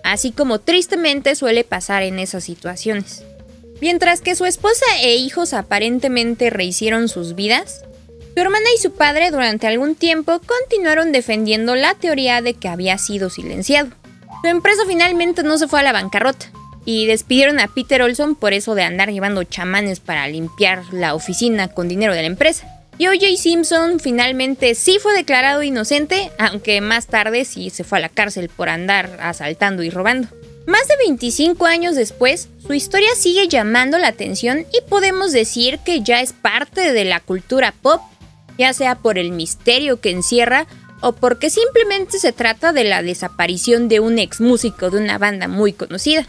así 0.03 0.31
como 0.31 0.59
tristemente 0.59 1.35
suele 1.35 1.63
pasar 1.63 2.03
en 2.03 2.19
esas 2.19 2.43
situaciones. 2.43 3.23
Mientras 3.81 4.21
que 4.21 4.35
su 4.35 4.45
esposa 4.45 4.85
e 5.01 5.15
hijos 5.15 5.53
aparentemente 5.53 6.49
rehicieron 6.49 7.07
sus 7.07 7.35
vidas, 7.35 7.85
su 8.33 8.39
hermana 8.39 8.65
y 8.75 8.81
su 8.81 8.91
padre 8.91 9.31
durante 9.31 9.67
algún 9.67 9.95
tiempo 9.95 10.39
continuaron 10.45 11.11
defendiendo 11.11 11.75
la 11.75 11.95
teoría 11.95 12.41
de 12.41 12.53
que 12.53 12.67
había 12.67 12.97
sido 12.97 13.29
silenciado. 13.29 13.89
Su 14.41 14.47
empresa 14.47 14.83
finalmente 14.87 15.43
no 15.43 15.57
se 15.57 15.67
fue 15.67 15.79
a 15.79 15.83
la 15.83 15.91
bancarrota 15.91 16.47
y 16.85 17.05
despidieron 17.05 17.59
a 17.59 17.67
Peter 17.67 18.01
Olson 18.01 18.35
por 18.35 18.53
eso 18.53 18.75
de 18.75 18.83
andar 18.83 19.11
llevando 19.11 19.43
chamanes 19.43 19.99
para 19.99 20.27
limpiar 20.27 20.83
la 20.91 21.13
oficina 21.13 21.67
con 21.67 21.87
dinero 21.87 22.13
de 22.13 22.21
la 22.21 22.27
empresa. 22.27 22.67
Y 22.97 23.07
O.J. 23.07 23.37
Simpson 23.37 23.99
finalmente 23.99 24.75
sí 24.75 24.97
fue 25.01 25.13
declarado 25.13 25.63
inocente, 25.63 26.31
aunque 26.37 26.81
más 26.81 27.07
tarde 27.07 27.45
sí 27.45 27.69
se 27.69 27.83
fue 27.83 27.99
a 27.99 28.01
la 28.01 28.09
cárcel 28.09 28.49
por 28.49 28.69
andar 28.69 29.19
asaltando 29.21 29.83
y 29.83 29.89
robando. 29.89 30.27
Más 30.65 30.87
de 30.87 30.97
25 30.97 31.65
años 31.65 31.95
después, 31.95 32.49
su 32.65 32.73
historia 32.73 33.09
sigue 33.15 33.47
llamando 33.47 33.97
la 33.97 34.09
atención 34.09 34.65
y 34.73 34.81
podemos 34.87 35.31
decir 35.31 35.79
que 35.79 36.01
ya 36.01 36.21
es 36.21 36.33
parte 36.33 36.91
de 36.93 37.05
la 37.05 37.19
cultura 37.21 37.73
pop 37.81 38.01
ya 38.59 38.73
sea 38.73 38.95
por 38.95 39.17
el 39.17 39.31
misterio 39.31 40.01
que 40.01 40.11
encierra 40.11 40.67
o 41.01 41.13
porque 41.13 41.49
simplemente 41.49 42.19
se 42.19 42.33
trata 42.33 42.73
de 42.73 42.83
la 42.83 43.01
desaparición 43.01 43.87
de 43.87 44.01
un 44.01 44.19
ex 44.19 44.41
músico 44.41 44.89
de 44.91 44.97
una 44.97 45.17
banda 45.17 45.47
muy 45.47 45.71
conocida. 45.73 46.27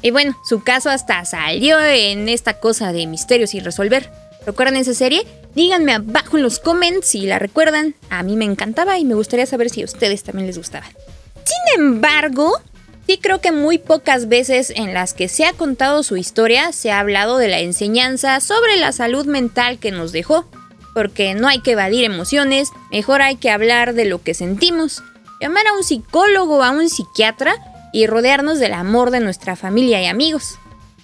Y 0.00 0.12
bueno, 0.12 0.36
su 0.44 0.62
caso 0.62 0.88
hasta 0.88 1.24
salió 1.24 1.82
en 1.82 2.28
esta 2.28 2.60
cosa 2.60 2.92
de 2.92 3.06
misterios 3.06 3.50
sin 3.50 3.64
resolver. 3.64 4.08
¿Recuerdan 4.46 4.76
esa 4.76 4.94
serie? 4.94 5.26
Díganme 5.54 5.94
abajo 5.94 6.36
en 6.36 6.44
los 6.44 6.60
comments 6.60 7.08
si 7.08 7.22
la 7.22 7.38
recuerdan. 7.38 7.94
A 8.08 8.22
mí 8.22 8.36
me 8.36 8.44
encantaba 8.44 8.98
y 8.98 9.04
me 9.04 9.14
gustaría 9.14 9.46
saber 9.46 9.70
si 9.70 9.82
a 9.82 9.86
ustedes 9.86 10.22
también 10.22 10.46
les 10.46 10.58
gustaba. 10.58 10.86
Sin 10.86 11.82
embargo, 11.82 12.60
sí 13.08 13.18
creo 13.18 13.40
que 13.40 13.50
muy 13.50 13.78
pocas 13.78 14.28
veces 14.28 14.70
en 14.76 14.94
las 14.94 15.12
que 15.12 15.28
se 15.28 15.44
ha 15.44 15.54
contado 15.54 16.04
su 16.04 16.16
historia 16.16 16.72
se 16.72 16.92
ha 16.92 17.00
hablado 17.00 17.38
de 17.38 17.48
la 17.48 17.60
enseñanza 17.60 18.38
sobre 18.40 18.76
la 18.76 18.92
salud 18.92 19.26
mental 19.26 19.78
que 19.78 19.90
nos 19.90 20.12
dejó. 20.12 20.46
Porque 20.94 21.34
no 21.34 21.48
hay 21.48 21.60
que 21.60 21.72
evadir 21.72 22.04
emociones, 22.04 22.70
mejor 22.90 23.20
hay 23.20 23.36
que 23.36 23.50
hablar 23.50 23.94
de 23.94 24.04
lo 24.04 24.22
que 24.22 24.32
sentimos. 24.32 25.02
Llamar 25.40 25.66
a 25.66 25.74
un 25.74 25.84
psicólogo 25.84 26.58
o 26.58 26.62
a 26.62 26.70
un 26.70 26.88
psiquiatra 26.88 27.56
y 27.92 28.06
rodearnos 28.06 28.58
del 28.58 28.72
amor 28.72 29.10
de 29.10 29.20
nuestra 29.20 29.56
familia 29.56 30.00
y 30.02 30.06
amigos. 30.06 30.58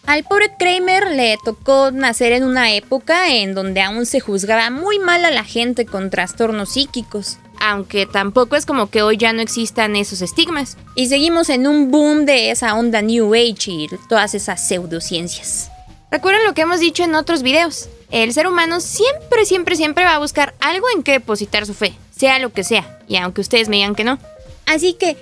Al 0.06 0.24
pobre 0.24 0.50
Kramer 0.58 1.10
le 1.10 1.36
tocó 1.44 1.90
nacer 1.90 2.32
en 2.32 2.44
una 2.44 2.72
época 2.72 3.32
en 3.34 3.54
donde 3.54 3.82
aún 3.82 4.06
se 4.06 4.20
juzgaba 4.20 4.70
muy 4.70 4.98
mal 4.98 5.24
a 5.24 5.30
la 5.30 5.44
gente 5.44 5.84
con 5.86 6.10
trastornos 6.10 6.70
psíquicos, 6.70 7.38
aunque 7.60 8.06
tampoco 8.06 8.56
es 8.56 8.66
como 8.66 8.90
que 8.90 9.02
hoy 9.02 9.18
ya 9.18 9.32
no 9.32 9.42
existan 9.42 9.94
esos 9.94 10.22
estigmas. 10.22 10.76
Y 10.96 11.06
seguimos 11.06 11.48
en 11.50 11.66
un 11.66 11.90
boom 11.90 12.24
de 12.24 12.50
esa 12.50 12.74
onda 12.74 13.02
New 13.02 13.34
Age 13.34 13.70
y 13.70 13.88
todas 14.08 14.34
esas 14.34 14.66
pseudociencias. 14.66 15.70
Recuerden 16.10 16.44
lo 16.44 16.54
que 16.54 16.62
hemos 16.62 16.80
dicho 16.80 17.04
en 17.04 17.14
otros 17.14 17.42
videos. 17.42 17.88
El 18.10 18.32
ser 18.32 18.48
humano 18.48 18.80
siempre, 18.80 19.44
siempre, 19.44 19.76
siempre 19.76 20.04
va 20.04 20.16
a 20.16 20.18
buscar 20.18 20.54
algo 20.60 20.86
en 20.94 21.04
que 21.04 21.12
depositar 21.12 21.66
su 21.66 21.74
fe, 21.74 21.92
sea 22.16 22.40
lo 22.40 22.52
que 22.52 22.64
sea, 22.64 22.98
y 23.06 23.16
aunque 23.16 23.40
ustedes 23.40 23.68
me 23.68 23.76
digan 23.76 23.94
que 23.94 24.02
no. 24.02 24.18
Así 24.66 24.94
que, 24.94 25.14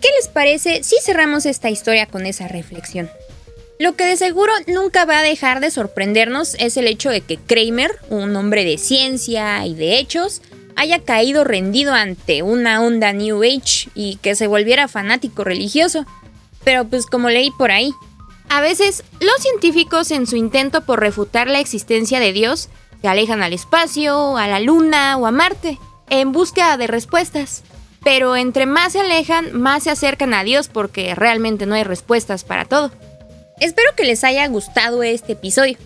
¿qué 0.00 0.08
les 0.16 0.28
parece 0.28 0.84
si 0.84 0.96
cerramos 1.02 1.46
esta 1.46 1.70
historia 1.70 2.06
con 2.06 2.26
esa 2.26 2.46
reflexión? 2.46 3.10
Lo 3.80 3.96
que 3.96 4.04
de 4.04 4.16
seguro 4.16 4.52
nunca 4.68 5.04
va 5.04 5.18
a 5.18 5.22
dejar 5.22 5.60
de 5.60 5.70
sorprendernos 5.72 6.54
es 6.54 6.76
el 6.76 6.86
hecho 6.86 7.10
de 7.10 7.20
que 7.20 7.36
Kramer, 7.36 7.90
un 8.08 8.34
hombre 8.36 8.64
de 8.64 8.78
ciencia 8.78 9.66
y 9.66 9.74
de 9.74 9.98
hechos, 9.98 10.40
haya 10.76 11.00
caído 11.00 11.42
rendido 11.42 11.92
ante 11.92 12.42
una 12.42 12.80
onda 12.82 13.12
New 13.12 13.42
Age 13.42 13.88
y 13.94 14.16
que 14.16 14.36
se 14.36 14.46
volviera 14.46 14.88
fanático 14.88 15.42
religioso. 15.42 16.06
Pero 16.64 16.84
pues 16.86 17.06
como 17.06 17.28
leí 17.28 17.50
por 17.50 17.70
ahí, 17.70 17.92
a 18.48 18.60
veces 18.60 19.04
los 19.20 19.36
científicos 19.40 20.10
en 20.10 20.26
su 20.26 20.36
intento 20.36 20.82
por 20.82 21.00
refutar 21.00 21.48
la 21.48 21.60
existencia 21.60 22.20
de 22.20 22.32
Dios 22.32 22.68
se 23.02 23.08
alejan 23.08 23.42
al 23.42 23.52
espacio, 23.52 24.36
a 24.36 24.48
la 24.48 24.60
luna 24.60 25.16
o 25.16 25.26
a 25.26 25.30
Marte, 25.30 25.78
en 26.10 26.32
búsqueda 26.32 26.76
de 26.76 26.86
respuestas. 26.86 27.62
Pero 28.02 28.36
entre 28.36 28.66
más 28.66 28.92
se 28.92 29.00
alejan, 29.00 29.52
más 29.58 29.84
se 29.84 29.90
acercan 29.90 30.32
a 30.32 30.44
Dios 30.44 30.68
porque 30.68 31.14
realmente 31.14 31.66
no 31.66 31.74
hay 31.74 31.84
respuestas 31.84 32.44
para 32.44 32.64
todo. 32.64 32.92
Espero 33.60 33.90
que 33.96 34.04
les 34.04 34.22
haya 34.22 34.46
gustado 34.48 35.02
este 35.02 35.32
episodio. 35.32 35.78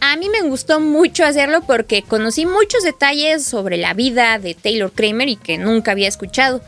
A 0.00 0.16
mí 0.16 0.28
me 0.28 0.42
gustó 0.42 0.78
mucho 0.80 1.24
hacerlo 1.24 1.62
porque 1.62 2.02
conocí 2.02 2.46
muchos 2.46 2.82
detalles 2.84 3.44
sobre 3.44 3.78
la 3.78 3.94
vida 3.94 4.38
de 4.38 4.54
Taylor 4.54 4.92
Kramer 4.92 5.28
y 5.28 5.36
que 5.36 5.58
nunca 5.58 5.92
había 5.92 6.08
escuchado, 6.08 6.60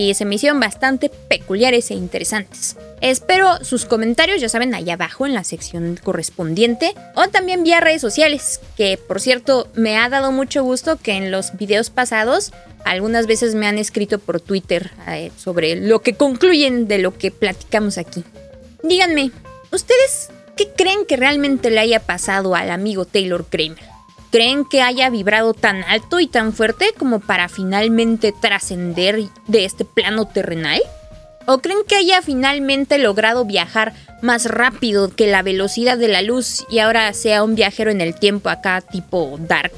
y 0.00 0.14
se 0.14 0.24
me 0.24 0.36
hicieron 0.36 0.60
bastante 0.60 1.10
peculiares 1.28 1.90
e 1.90 1.94
interesantes. 1.94 2.76
Espero 3.00 3.64
sus 3.64 3.84
comentarios, 3.84 4.40
ya 4.40 4.48
saben, 4.48 4.74
allá 4.74 4.94
abajo 4.94 5.26
en 5.26 5.34
la 5.34 5.44
sección 5.44 5.98
correspondiente, 6.02 6.94
o 7.14 7.28
también 7.28 7.62
vía 7.64 7.80
redes 7.80 8.00
sociales, 8.00 8.60
que 8.76 8.98
por 8.98 9.20
cierto 9.20 9.68
me 9.74 9.96
ha 9.96 10.08
dado 10.08 10.32
mucho 10.32 10.62
gusto 10.62 10.96
que 10.96 11.12
en 11.12 11.30
los 11.30 11.56
videos 11.56 11.90
pasados 11.90 12.52
algunas 12.84 13.26
veces 13.26 13.54
me 13.54 13.66
han 13.66 13.78
escrito 13.78 14.18
por 14.18 14.40
Twitter 14.40 14.90
eh, 15.06 15.30
sobre 15.36 15.76
lo 15.76 16.00
que 16.00 16.14
concluyen 16.14 16.88
de 16.88 16.98
lo 16.98 17.16
que 17.16 17.30
platicamos 17.30 17.98
aquí. 17.98 18.24
Díganme, 18.82 19.30
¿Ustedes 19.72 20.30
qué 20.56 20.68
creen 20.68 21.06
que 21.06 21.16
realmente 21.16 21.70
le 21.70 21.78
haya 21.78 22.00
pasado 22.00 22.56
al 22.56 22.70
amigo 22.70 23.04
Taylor 23.04 23.46
Kramer? 23.46 23.89
¿Creen 24.30 24.64
que 24.64 24.80
haya 24.80 25.10
vibrado 25.10 25.54
tan 25.54 25.82
alto 25.84 26.20
y 26.20 26.28
tan 26.28 26.52
fuerte 26.52 26.94
como 26.96 27.18
para 27.18 27.48
finalmente 27.48 28.32
trascender 28.32 29.24
de 29.48 29.64
este 29.64 29.84
plano 29.84 30.26
terrenal? 30.26 30.80
¿O 31.46 31.58
creen 31.58 31.78
que 31.86 31.96
haya 31.96 32.22
finalmente 32.22 32.98
logrado 32.98 33.44
viajar 33.44 33.92
más 34.22 34.46
rápido 34.46 35.08
que 35.08 35.26
la 35.26 35.42
velocidad 35.42 35.98
de 35.98 36.06
la 36.06 36.22
luz 36.22 36.64
y 36.70 36.78
ahora 36.78 37.12
sea 37.12 37.42
un 37.42 37.56
viajero 37.56 37.90
en 37.90 38.00
el 38.00 38.14
tiempo 38.14 38.50
acá 38.50 38.80
tipo 38.82 39.36
Dark? 39.40 39.72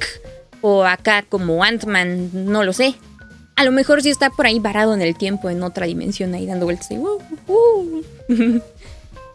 O 0.61 0.83
acá 0.83 1.25
como 1.27 1.63
Ant-Man, 1.63 2.29
no 2.33 2.63
lo 2.63 2.73
sé. 2.73 2.95
A 3.55 3.63
lo 3.63 3.71
mejor 3.71 4.03
sí 4.03 4.09
está 4.09 4.29
por 4.29 4.45
ahí 4.45 4.59
varado 4.59 4.93
en 4.93 5.01
el 5.01 5.15
tiempo, 5.15 5.49
en 5.49 5.63
otra 5.63 5.87
dimensión, 5.87 6.33
ahí 6.35 6.45
dando 6.45 6.65
vueltas. 6.65 6.89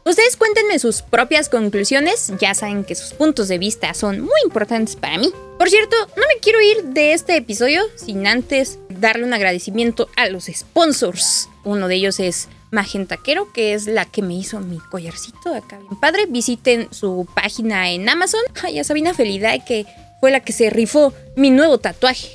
Ustedes 0.08 0.38
cuéntenme 0.38 0.78
sus 0.78 1.02
propias 1.02 1.50
conclusiones, 1.50 2.32
ya 2.40 2.54
saben 2.54 2.82
que 2.82 2.94
sus 2.94 3.12
puntos 3.12 3.46
de 3.46 3.58
vista 3.58 3.92
son 3.92 4.20
muy 4.20 4.40
importantes 4.42 4.96
para 4.96 5.18
mí. 5.18 5.30
Por 5.58 5.68
cierto, 5.68 5.94
no 6.16 6.22
me 6.22 6.40
quiero 6.40 6.62
ir 6.62 6.82
de 6.94 7.12
este 7.12 7.36
episodio 7.36 7.82
sin 7.94 8.26
antes 8.26 8.78
darle 8.88 9.24
un 9.24 9.34
agradecimiento 9.34 10.08
a 10.16 10.30
los 10.30 10.46
sponsors. 10.46 11.50
Uno 11.62 11.88
de 11.88 11.96
ellos 11.96 12.20
es 12.20 12.48
Magentaquero, 12.70 13.52
que 13.52 13.74
es 13.74 13.86
la 13.86 14.06
que 14.06 14.22
me 14.22 14.32
hizo 14.32 14.60
mi 14.60 14.78
collarcito 14.78 15.54
acá 15.54 15.76
bien 15.76 16.00
padre. 16.00 16.24
Visiten 16.24 16.88
su 16.90 17.28
página 17.34 17.90
en 17.90 18.08
Amazon. 18.08 18.40
Ay, 18.62 18.78
a 18.78 18.84
Sabina 18.84 19.12
Felidad, 19.12 19.62
que 19.62 19.84
fue 20.20 20.30
la 20.30 20.40
que 20.40 20.54
se 20.54 20.70
rifó 20.70 21.12
mi 21.36 21.50
nuevo 21.50 21.76
tatuaje. 21.76 22.30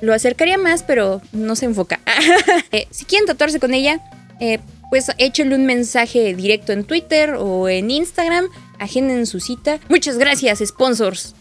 Lo 0.00 0.14
acercaría 0.14 0.56
más, 0.56 0.82
pero 0.82 1.20
no 1.32 1.56
se 1.56 1.66
enfoca. 1.66 2.00
Eh, 2.72 2.86
si 2.90 3.04
quieren 3.04 3.26
tatuarse 3.26 3.60
con 3.60 3.74
ella, 3.74 4.00
eh, 4.40 4.60
pues 4.90 5.10
échenle 5.18 5.54
un 5.54 5.66
mensaje 5.66 6.34
directo 6.34 6.72
en 6.72 6.84
Twitter 6.84 7.34
o 7.38 7.68
en 7.68 7.90
Instagram, 7.90 8.48
agenden 8.78 9.26
su 9.26 9.40
cita. 9.40 9.80
Muchas 9.88 10.18
gracias, 10.18 10.60
sponsors. 10.64 11.34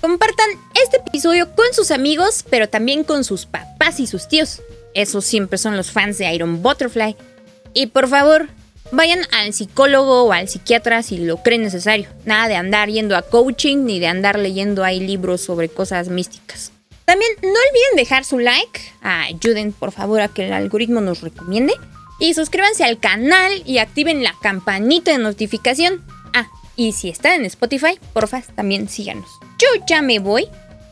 Compartan 0.00 0.48
este 0.82 0.96
episodio 0.96 1.54
con 1.54 1.66
sus 1.72 1.90
amigos, 1.90 2.44
pero 2.48 2.68
también 2.68 3.04
con 3.04 3.22
sus 3.22 3.44
papás 3.44 4.00
y 4.00 4.06
sus 4.06 4.28
tíos. 4.28 4.62
Esos 4.94 5.24
siempre 5.24 5.58
son 5.58 5.76
los 5.76 5.90
fans 5.90 6.16
de 6.18 6.32
Iron 6.32 6.62
Butterfly. 6.62 7.16
Y 7.74 7.86
por 7.86 8.08
favor, 8.08 8.48
vayan 8.92 9.20
al 9.30 9.52
psicólogo 9.52 10.24
o 10.24 10.32
al 10.32 10.48
psiquiatra 10.48 11.02
si 11.02 11.18
lo 11.18 11.42
creen 11.42 11.62
necesario. 11.62 12.08
Nada 12.24 12.48
de 12.48 12.56
andar 12.56 12.88
yendo 12.88 13.14
a 13.16 13.22
coaching 13.22 13.84
ni 13.84 14.00
de 14.00 14.06
andar 14.06 14.38
leyendo 14.38 14.84
ahí 14.84 15.00
libros 15.00 15.42
sobre 15.42 15.68
cosas 15.68 16.08
místicas. 16.08 16.72
También 17.04 17.32
no 17.42 17.48
olviden 17.48 17.96
dejar 17.96 18.24
su 18.24 18.38
like. 18.38 18.80
Ayuden 19.02 19.72
por 19.72 19.92
favor 19.92 20.20
a 20.22 20.28
que 20.28 20.46
el 20.46 20.52
algoritmo 20.52 21.00
nos 21.00 21.20
recomiende. 21.20 21.74
Y 22.20 22.34
suscríbanse 22.34 22.84
al 22.84 23.00
canal 23.00 23.62
y 23.64 23.78
activen 23.78 24.22
la 24.22 24.34
campanita 24.42 25.10
de 25.10 25.18
notificación. 25.18 26.04
Ah, 26.34 26.48
y 26.76 26.92
si 26.92 27.08
están 27.08 27.40
en 27.40 27.46
Spotify, 27.46 27.98
porfa, 28.12 28.42
también 28.54 28.88
síganos. 28.88 29.28
Yo 29.58 29.66
ya 29.88 30.02
me 30.02 30.18
voy. 30.18 30.46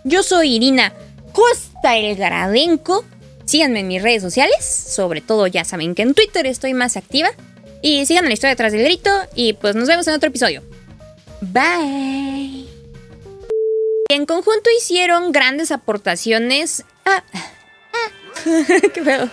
Yo 0.05 0.23
soy 0.23 0.57
Irina 0.57 0.95
Costa 1.33 1.99
el 1.99 2.17
Garadenco. 2.17 3.05
Síganme 3.45 3.81
en 3.81 3.89
mis 3.89 4.03
redes 4.03 4.23
sociales. 4.23 4.65
Sobre 4.65 5.21
todo 5.21 5.47
ya 5.47 5.65
saben 5.65 5.95
que 5.95 6.03
en 6.03 6.15
Twitter 6.15 6.47
estoy 6.47 6.73
más 6.73 6.97
activa. 6.97 7.29
Y 7.83 8.07
sigan 8.07 8.25
la 8.25 8.33
historia 8.33 8.55
detrás 8.55 8.73
del 8.73 8.85
grito. 8.85 9.11
Y 9.35 9.53
pues 9.53 9.75
nos 9.75 9.87
vemos 9.87 10.09
en 10.09 10.15
otro 10.15 10.31
episodio. 10.31 10.63
Bye. 11.43 12.67
En 14.11 14.25
conjunto 14.25 14.71
hicieron 14.79 15.31
grandes 15.33 15.73
aportaciones. 15.73 16.85
Ah, 17.05 17.23
ah. 17.35 18.11
qué 18.95 19.05
feo. 19.05 19.29